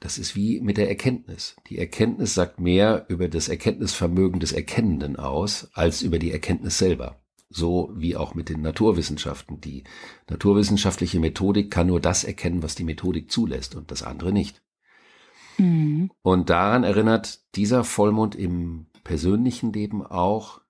Das 0.00 0.18
ist 0.18 0.36
wie 0.36 0.60
mit 0.60 0.76
der 0.76 0.88
Erkenntnis. 0.88 1.56
Die 1.68 1.78
Erkenntnis 1.78 2.34
sagt 2.34 2.60
mehr 2.60 3.06
über 3.08 3.28
das 3.28 3.48
Erkenntnisvermögen 3.48 4.38
des 4.38 4.52
Erkennenden 4.52 5.16
aus, 5.16 5.70
als 5.72 6.02
über 6.02 6.18
die 6.18 6.32
Erkenntnis 6.32 6.78
selber. 6.78 7.20
So 7.50 7.90
wie 7.96 8.14
auch 8.16 8.34
mit 8.34 8.48
den 8.48 8.60
Naturwissenschaften. 8.60 9.60
Die 9.60 9.84
naturwissenschaftliche 10.28 11.18
Methodik 11.18 11.70
kann 11.70 11.88
nur 11.88 12.00
das 12.00 12.22
erkennen, 12.22 12.62
was 12.62 12.74
die 12.74 12.84
Methodik 12.84 13.30
zulässt 13.30 13.74
und 13.74 13.90
das 13.90 14.02
andere 14.02 14.32
nicht. 14.32 14.62
Mhm. 15.56 16.10
Und 16.22 16.50
daran 16.50 16.84
erinnert 16.84 17.40
dieser 17.56 17.82
Vollmond 17.82 18.34
im 18.36 18.86
persönlichen 19.02 19.72
Leben 19.72 20.04
auch, 20.06 20.60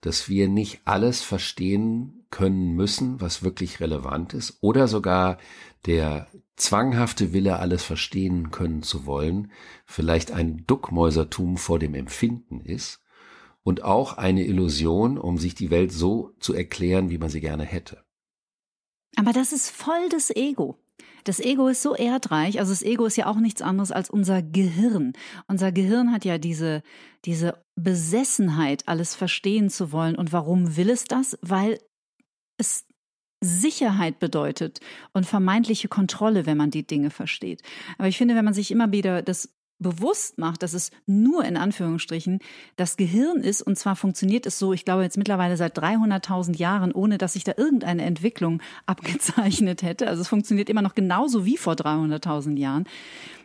dass 0.00 0.28
wir 0.28 0.48
nicht 0.48 0.82
alles 0.84 1.22
verstehen 1.22 2.19
können 2.30 2.72
müssen, 2.74 3.20
was 3.20 3.42
wirklich 3.42 3.80
relevant 3.80 4.34
ist, 4.34 4.58
oder 4.60 4.88
sogar 4.88 5.38
der 5.86 6.28
zwanghafte 6.56 7.32
Wille, 7.32 7.58
alles 7.58 7.82
verstehen 7.82 8.50
können 8.50 8.82
zu 8.82 9.06
wollen, 9.06 9.50
vielleicht 9.86 10.30
ein 10.30 10.64
Duckmäusertum 10.66 11.56
vor 11.56 11.78
dem 11.78 11.94
Empfinden 11.94 12.60
ist 12.60 13.00
und 13.62 13.82
auch 13.82 14.18
eine 14.18 14.44
Illusion, 14.44 15.18
um 15.18 15.38
sich 15.38 15.54
die 15.54 15.70
Welt 15.70 15.92
so 15.92 16.34
zu 16.38 16.54
erklären, 16.54 17.10
wie 17.10 17.18
man 17.18 17.30
sie 17.30 17.40
gerne 17.40 17.64
hätte. 17.64 18.04
Aber 19.16 19.32
das 19.32 19.52
ist 19.52 19.70
voll 19.70 20.08
das 20.10 20.30
Ego. 20.30 20.78
Das 21.24 21.40
Ego 21.40 21.68
ist 21.68 21.82
so 21.82 21.94
erdreich, 21.94 22.58
also 22.58 22.72
das 22.72 22.82
Ego 22.82 23.04
ist 23.04 23.16
ja 23.16 23.26
auch 23.26 23.36
nichts 23.36 23.60
anderes 23.60 23.92
als 23.92 24.08
unser 24.08 24.42
Gehirn. 24.42 25.12
Unser 25.48 25.70
Gehirn 25.70 26.12
hat 26.12 26.24
ja 26.24 26.38
diese, 26.38 26.82
diese 27.26 27.62
Besessenheit, 27.76 28.88
alles 28.88 29.14
verstehen 29.14 29.68
zu 29.68 29.92
wollen. 29.92 30.16
Und 30.16 30.32
warum 30.32 30.76
will 30.76 30.88
es 30.88 31.04
das? 31.04 31.38
Weil 31.42 31.78
es 32.60 32.86
Sicherheit 33.42 34.18
bedeutet 34.18 34.80
und 35.12 35.24
vermeintliche 35.24 35.88
Kontrolle, 35.88 36.44
wenn 36.44 36.58
man 36.58 36.70
die 36.70 36.86
Dinge 36.86 37.10
versteht. 37.10 37.62
Aber 37.96 38.08
ich 38.08 38.18
finde, 38.18 38.34
wenn 38.34 38.44
man 38.44 38.54
sich 38.54 38.70
immer 38.70 38.92
wieder 38.92 39.22
das 39.22 39.54
bewusst 39.80 40.38
macht, 40.38 40.62
dass 40.62 40.74
es 40.74 40.90
nur 41.06 41.44
in 41.44 41.56
Anführungsstrichen 41.56 42.40
das 42.76 42.96
Gehirn 42.96 43.38
ist 43.38 43.62
und 43.62 43.76
zwar 43.76 43.96
funktioniert 43.96 44.44
es 44.46 44.58
so, 44.58 44.72
ich 44.72 44.84
glaube 44.84 45.02
jetzt 45.02 45.16
mittlerweile 45.16 45.56
seit 45.56 45.78
300.000 45.78 46.56
Jahren, 46.56 46.92
ohne 46.92 47.16
dass 47.16 47.32
sich 47.32 47.44
da 47.44 47.54
irgendeine 47.56 48.04
Entwicklung 48.04 48.60
abgezeichnet 48.86 49.82
hätte. 49.82 50.06
Also 50.06 50.20
es 50.20 50.28
funktioniert 50.28 50.68
immer 50.68 50.82
noch 50.82 50.94
genauso 50.94 51.46
wie 51.46 51.56
vor 51.56 51.74
300.000 51.74 52.58
Jahren. 52.58 52.84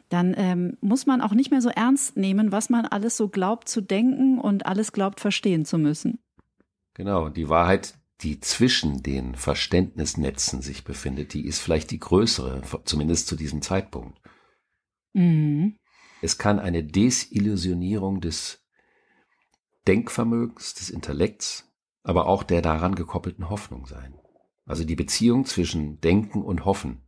Dann 0.10 0.36
ähm, 0.38 0.78
muss 0.82 1.08
man 1.08 1.22
auch 1.22 1.34
nicht 1.34 1.50
mehr 1.52 1.62
so 1.62 1.70
ernst 1.70 2.16
nehmen, 2.16 2.52
was 2.52 2.70
man 2.70 2.86
alles 2.86 3.18
so 3.18 3.28
glaubt 3.28 3.68
zu 3.68 3.82
denken 3.82 4.40
und 4.40 4.66
alles 4.66 4.92
glaubt 4.92 5.20
verstehen 5.20 5.66
zu 5.66 5.78
müssen. 5.80 6.20
Genau, 6.94 7.30
die 7.30 7.50
Wahrheit, 7.50 7.96
die 8.22 8.40
zwischen 8.40 9.04
den 9.04 9.36
Verständnisnetzen 9.36 10.62
sich 10.62 10.84
befindet, 10.84 11.34
die 11.34 11.46
ist 11.46 11.60
vielleicht 11.60 11.92
die 11.92 12.00
größere, 12.00 12.62
zumindest 12.86 13.28
zu 13.28 13.36
diesem 13.36 13.62
Zeitpunkt. 13.62 14.20
Mhm. 15.14 15.78
Es 16.22 16.38
kann 16.38 16.60
eine 16.60 16.84
Desillusionierung 16.84 18.22
des 18.22 18.66
Denkvermögens, 19.88 20.74
des 20.74 20.90
Intellekts, 20.90 21.72
aber 22.04 22.28
auch 22.28 22.44
der 22.44 22.62
daran 22.62 22.96
gekoppelten 22.96 23.50
Hoffnung 23.50 23.86
sein. 23.86 24.18
Also 24.66 24.84
die 24.84 24.96
Beziehung 24.96 25.46
zwischen 25.46 26.00
Denken 26.00 26.42
und 26.42 26.66
Hoffen 26.66 27.06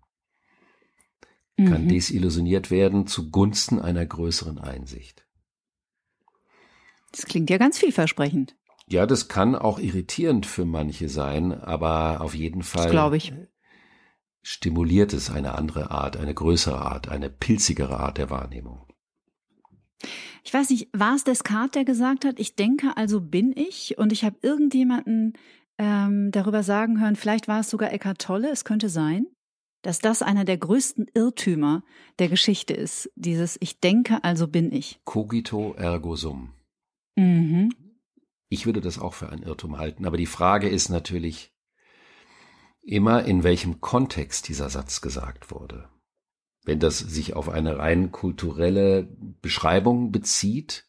kann 1.57 1.85
mhm. 1.85 1.89
desillusioniert 1.89 2.69
werden 2.69 3.07
zugunsten 3.07 3.79
einer 3.79 4.05
größeren 4.05 4.59
Einsicht. 4.59 5.25
Das 7.11 7.25
klingt 7.25 7.49
ja 7.49 7.57
ganz 7.57 7.79
vielversprechend. 7.79 8.55
Ja, 8.89 9.05
das 9.05 9.27
kann 9.27 9.55
auch 9.55 9.79
irritierend 9.79 10.45
für 10.45 10.65
manche 10.65 11.09
sein, 11.09 11.51
aber 11.51 12.21
auf 12.21 12.33
jeden 12.33 12.63
Fall 12.63 12.89
glaube 12.89 13.17
ich. 13.17 13.33
stimuliert 14.41 15.11
es 15.11 15.29
eine 15.29 15.55
andere 15.55 15.91
Art, 15.91 16.15
eine 16.15 16.33
größere 16.33 16.81
Art, 16.81 17.09
eine 17.09 17.29
pilzigere 17.29 17.99
Art 17.99 18.17
der 18.17 18.29
Wahrnehmung. 18.29 18.87
Ich 20.43 20.53
weiß 20.53 20.69
nicht, 20.69 20.87
war 20.93 21.15
es 21.15 21.25
Descartes, 21.25 21.71
der 21.71 21.83
gesagt 21.83 22.23
hat, 22.23 22.39
ich 22.39 22.55
denke, 22.55 22.95
also 22.95 23.19
bin 23.19 23.51
ich? 23.53 23.97
Und 23.97 24.13
ich 24.13 24.23
habe 24.23 24.37
irgendjemanden 24.41 25.33
ähm, 25.77 26.31
darüber 26.31 26.63
sagen 26.63 27.01
hören, 27.01 27.17
vielleicht 27.17 27.49
war 27.49 27.59
es 27.59 27.69
sogar 27.69 27.91
Eckhart 27.91 28.21
Tolle, 28.21 28.49
es 28.51 28.63
könnte 28.63 28.87
sein, 28.87 29.27
dass 29.81 29.99
das 29.99 30.21
einer 30.21 30.45
der 30.45 30.57
größten 30.57 31.07
Irrtümer 31.13 31.83
der 32.19 32.29
Geschichte 32.29 32.73
ist. 32.73 33.11
Dieses 33.15 33.57
Ich 33.59 33.81
denke, 33.81 34.23
also 34.23 34.47
bin 34.47 34.71
ich. 34.71 34.99
Cogito 35.03 35.73
ergo 35.73 36.15
sum. 36.15 36.53
Mhm. 37.17 37.73
Ich 38.49 38.65
würde 38.65 38.81
das 38.81 38.99
auch 38.99 39.13
für 39.13 39.29
einen 39.29 39.43
Irrtum 39.43 39.77
halten, 39.77 40.05
aber 40.05 40.17
die 40.17 40.25
Frage 40.25 40.69
ist 40.69 40.89
natürlich 40.89 41.53
immer, 42.81 43.25
in 43.25 43.43
welchem 43.43 43.81
Kontext 43.81 44.47
dieser 44.47 44.69
Satz 44.69 45.01
gesagt 45.01 45.51
wurde. 45.51 45.89
Wenn 46.63 46.79
das 46.79 46.99
sich 46.99 47.33
auf 47.33 47.49
eine 47.49 47.77
rein 47.77 48.11
kulturelle 48.11 49.07
Beschreibung 49.41 50.11
bezieht, 50.11 50.85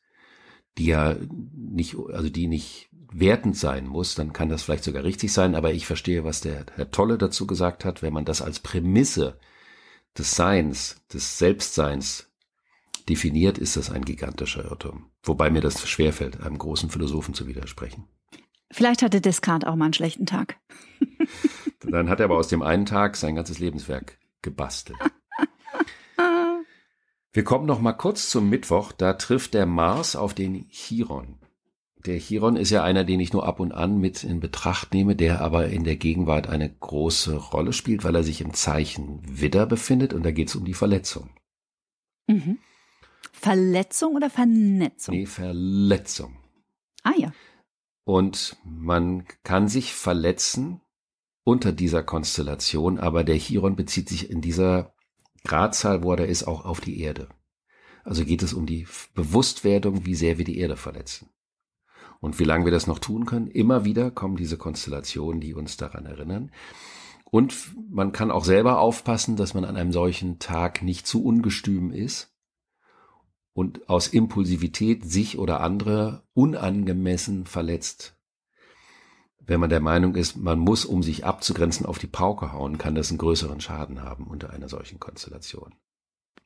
die 0.77 0.87
ja 0.87 1.17
nicht, 1.53 1.97
also 2.13 2.29
die 2.29 2.47
nicht 2.47 2.89
wertend 3.11 3.57
sein 3.57 3.87
muss, 3.87 4.15
dann 4.15 4.33
kann 4.33 4.49
das 4.49 4.63
vielleicht 4.63 4.85
sogar 4.85 5.03
richtig 5.03 5.33
sein, 5.33 5.55
aber 5.55 5.73
ich 5.73 5.87
verstehe, 5.87 6.25
was 6.25 6.41
der 6.41 6.67
Herr 6.75 6.91
Tolle 6.91 7.19
dazu 7.19 7.47
gesagt 7.47 7.85
hat, 7.85 8.03
wenn 8.03 8.13
man 8.13 8.25
das 8.25 8.43
als 8.43 8.61
Prämisse 8.61 9.39
des 10.17 10.37
Seins, 10.37 11.01
des 11.13 11.39
Selbstseins 11.39 12.31
definiert, 13.09 13.59
ist 13.59 13.77
das 13.77 13.91
ein 13.91 14.05
gigantischer 14.05 14.65
Irrtum. 14.65 15.11
Wobei 15.23 15.51
mir 15.51 15.61
das 15.61 15.89
schwerfällt, 15.89 16.41
einem 16.41 16.59
großen 16.59 16.91
Philosophen 16.91 17.35
zu 17.35 17.47
widersprechen. 17.47 18.05
Vielleicht 18.71 19.03
hatte 19.03 19.21
Descartes 19.21 19.69
auch 19.69 19.77
mal 19.77 19.87
einen 19.87 19.95
schlechten 19.95 20.27
Tag. 20.27 20.59
Dann 21.81 22.09
hat 22.09 22.21
er 22.21 22.25
aber 22.25 22.37
aus 22.37 22.49
dem 22.49 22.63
einen 22.63 22.87
Tag 22.87 23.17
sein 23.17 23.35
ganzes 23.35 23.59
Lebenswerk 23.59 24.19
gebastelt. 24.43 24.99
Wir 27.33 27.45
kommen 27.45 27.67
noch 27.67 27.81
mal 27.81 27.93
kurz 27.93 28.31
zum 28.31 28.49
Mittwoch. 28.49 28.93
Da 28.93 29.15
trifft 29.15 29.55
der 29.55 29.67
Mars 29.67 30.17
auf 30.17 30.35
den 30.35 30.69
Chiron. 30.71 31.39
Der 32.07 32.19
Chiron 32.19 32.57
ist 32.57 32.71
ja 32.71 32.83
einer, 32.83 33.05
den 33.05 33.21
ich 33.21 33.33
nur 33.33 33.47
ab 33.47 33.61
und 33.61 33.73
an 33.73 33.99
mit 33.99 34.25
in 34.25 34.41
Betracht 34.41 34.95
nehme, 34.95 35.17
der 35.17 35.41
aber 35.41 35.69
in 35.69 35.85
der 35.85 35.97
Gegenwart 35.97 36.49
eine 36.49 36.69
große 36.69 37.37
Rolle 37.37 37.73
spielt, 37.73 38.05
weil 38.05 38.15
er 38.15 38.23
sich 38.23 38.41
im 38.41 38.55
Zeichen 38.55 39.21
Widder 39.29 39.67
befindet 39.67 40.15
und 40.15 40.25
da 40.25 40.31
geht 40.31 40.49
es 40.49 40.57
um 40.57 40.65
die 40.65 40.75
Verletzung. 40.75 41.31
Mhm. 42.27 42.59
Verletzung 43.39 44.17
oder 44.17 44.31
Vernetzung? 44.31 45.15
Nee, 45.15 45.27
Verletzung. 45.27 46.37
Ah 47.03 47.15
ja. 47.17 47.33
Und 48.05 48.57
man 48.65 49.27
kann 49.45 49.69
sich 49.69 49.93
verletzen 49.95 50.81
unter 51.45 51.73
dieser 51.73 52.03
Konstellation, 52.03 52.99
aber 52.99 53.25
der 53.25 53.37
Chiron 53.37 53.77
bezieht 53.77 54.09
sich 54.09 54.31
in 54.31 54.41
dieser 54.41 54.95
Gradzahl, 55.45 56.03
wo 56.03 56.13
er 56.13 56.17
da 56.17 56.25
ist, 56.25 56.45
auch 56.45 56.65
auf 56.65 56.81
die 56.81 57.01
Erde. 57.01 57.29
Also 58.05 58.25
geht 58.25 58.43
es 58.43 58.55
um 58.55 58.67
die 58.67 58.87
Bewusstwerdung, 59.15 60.05
wie 60.05 60.15
sehr 60.15 60.39
wir 60.39 60.45
die 60.45 60.59
Erde 60.59 60.77
verletzen. 60.77 61.29
Und 62.21 62.39
wie 62.39 62.45
lange 62.45 62.65
wir 62.65 62.73
das 62.73 62.87
noch 62.87 62.99
tun 62.99 63.27
können, 63.27 63.47
immer 63.47 63.85
wieder 63.85 64.11
kommen 64.11 64.37
diese 64.37 64.59
Konstellationen, 64.59 65.41
die 65.41 65.55
uns 65.55 65.77
daran 65.77 66.07
erinnern. 66.07 66.51
Und 67.25 67.55
man 67.91 68.13
kann 68.13 68.31
auch 68.31 68.45
selber 68.45 68.81
aufpassen, 68.81 69.37
dass 69.37 69.55
man 69.55 69.65
an 69.65 69.77
einem 69.77 69.93
solchen 69.93 70.39
Tag 70.39 70.83
nicht 70.83 71.07
zu 71.07 71.23
ungestüm 71.23 71.93
ist 71.93 72.35
und 73.59 73.89
aus 73.89 74.07
Impulsivität 74.07 75.05
sich 75.11 75.37
oder 75.37 75.61
andere 75.61 76.23
unangemessen 76.33 77.45
verletzt. 77.45 78.17
Wenn 79.41 79.59
man 79.59 79.69
der 79.69 79.81
Meinung 79.81 80.15
ist, 80.15 80.37
man 80.37 80.61
muss, 80.61 80.85
um 80.85 81.03
sich 81.03 81.25
abzugrenzen, 81.25 81.85
auf 81.85 81.99
die 81.99 82.07
Pauke 82.07 82.53
hauen, 82.53 82.79
kann 82.79 82.95
das 82.95 83.09
einen 83.11 83.19
größeren 83.19 83.61
Schaden 83.61 84.05
haben 84.05 84.29
unter 84.29 84.51
einer 84.51 84.69
solchen 84.69 85.01
Konstellation. 85.01 85.75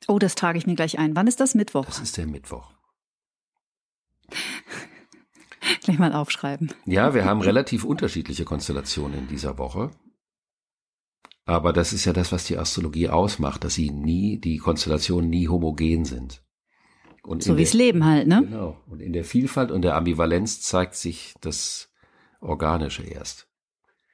Oh, 0.09 0.19
das 0.19 0.37
trage 0.37 0.57
ich 0.57 0.67
mir 0.67 0.75
gleich 0.75 0.99
ein. 0.99 1.15
Wann 1.15 1.27
ist 1.27 1.39
das 1.39 1.55
Mittwoch? 1.55 1.85
Das 1.85 1.99
ist 1.99 2.17
der 2.17 2.27
Mittwoch. 2.27 2.73
Gleich 5.83 5.99
mal 5.99 6.15
aufschreiben. 6.15 6.73
Ja, 6.87 7.13
wir 7.13 7.27
haben 7.27 7.43
relativ 7.43 7.85
unterschiedliche 7.85 8.47
Konstellationen 8.47 9.19
in 9.19 9.29
dieser 9.29 9.59
Woche. 9.59 9.91
Aber 11.45 11.75
das 11.75 11.93
ist 11.93 12.07
ja 12.07 12.15
das, 12.15 12.33
was 12.33 12.45
die 12.45 12.57
Astrologie 12.57 13.11
ausmacht, 13.11 13.65
dass 13.65 13.75
sie 13.75 13.91
nie, 13.91 14.39
die 14.41 14.57
Konstellationen 14.57 15.29
nie 15.29 15.49
homogen 15.49 16.07
sind. 16.07 16.43
Und 17.23 17.43
so 17.43 17.57
wie 17.57 17.63
das 17.63 17.73
Leben 17.73 18.05
halt, 18.05 18.27
ne? 18.27 18.43
Genau. 18.43 18.81
Und 18.87 19.01
in 19.01 19.13
der 19.13 19.25
Vielfalt 19.25 19.71
und 19.71 19.83
der 19.83 19.95
Ambivalenz 19.95 20.61
zeigt 20.61 20.95
sich 20.95 21.35
das 21.41 21.93
Organische 22.41 23.05
erst. 23.05 23.49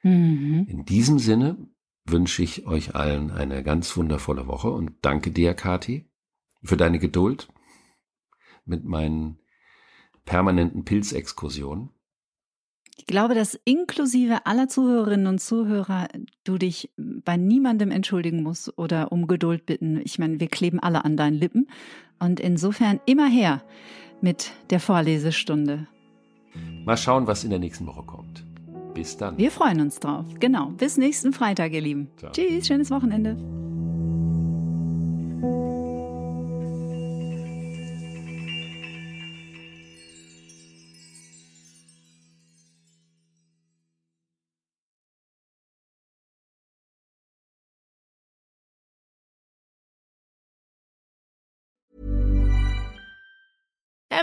Mhm. 0.03 0.67
In 0.69 0.85
diesem 0.85 1.19
Sinne 1.19 1.57
wünsche 2.05 2.43
ich 2.43 2.65
euch 2.65 2.95
allen 2.95 3.31
eine 3.31 3.63
ganz 3.63 3.95
wundervolle 3.97 4.47
Woche 4.47 4.69
und 4.69 4.93
danke 5.01 5.31
dir, 5.31 5.53
Kati, 5.53 6.09
für 6.63 6.77
deine 6.77 6.99
Geduld 6.99 7.47
mit 8.65 8.85
meinen 8.85 9.39
permanenten 10.25 10.85
Pilzexkursionen. 10.85 11.89
Ich 12.99 13.05
glaube, 13.05 13.33
dass 13.33 13.57
inklusive 13.63 14.45
aller 14.45 14.67
Zuhörerinnen 14.67 15.27
und 15.27 15.39
Zuhörer 15.39 16.09
du 16.43 16.57
dich 16.57 16.91
bei 16.97 17.37
niemandem 17.37 17.91
entschuldigen 17.91 18.43
musst 18.43 18.77
oder 18.77 19.13
um 19.13 19.25
Geduld 19.25 19.65
bitten. 19.65 20.01
Ich 20.03 20.19
meine, 20.19 20.41
wir 20.41 20.49
kleben 20.49 20.81
alle 20.81 21.05
an 21.05 21.15
deinen 21.15 21.35
Lippen. 21.35 21.69
Und 22.19 22.41
insofern 22.41 22.99
immer 23.05 23.29
her 23.29 23.63
mit 24.19 24.51
der 24.69 24.81
Vorlesestunde. 24.81 25.87
Mal 26.83 26.97
schauen, 26.97 27.25
was 27.25 27.45
in 27.45 27.51
der 27.51 27.59
nächsten 27.59 27.87
Woche 27.87 28.03
kommt. 28.03 28.43
Bis 28.93 29.15
dann. 29.15 29.37
Wir 29.37 29.49
freuen 29.49 29.79
uns 29.79 30.01
drauf. 30.01 30.25
Genau. 30.41 30.71
Bis 30.71 30.97
nächsten 30.97 31.31
Freitag, 31.31 31.71
ihr 31.71 31.81
Lieben. 31.81 32.09
Ciao. 32.17 32.33
Tschüss, 32.33 32.67
schönes 32.67 32.91
Wochenende. 32.91 33.37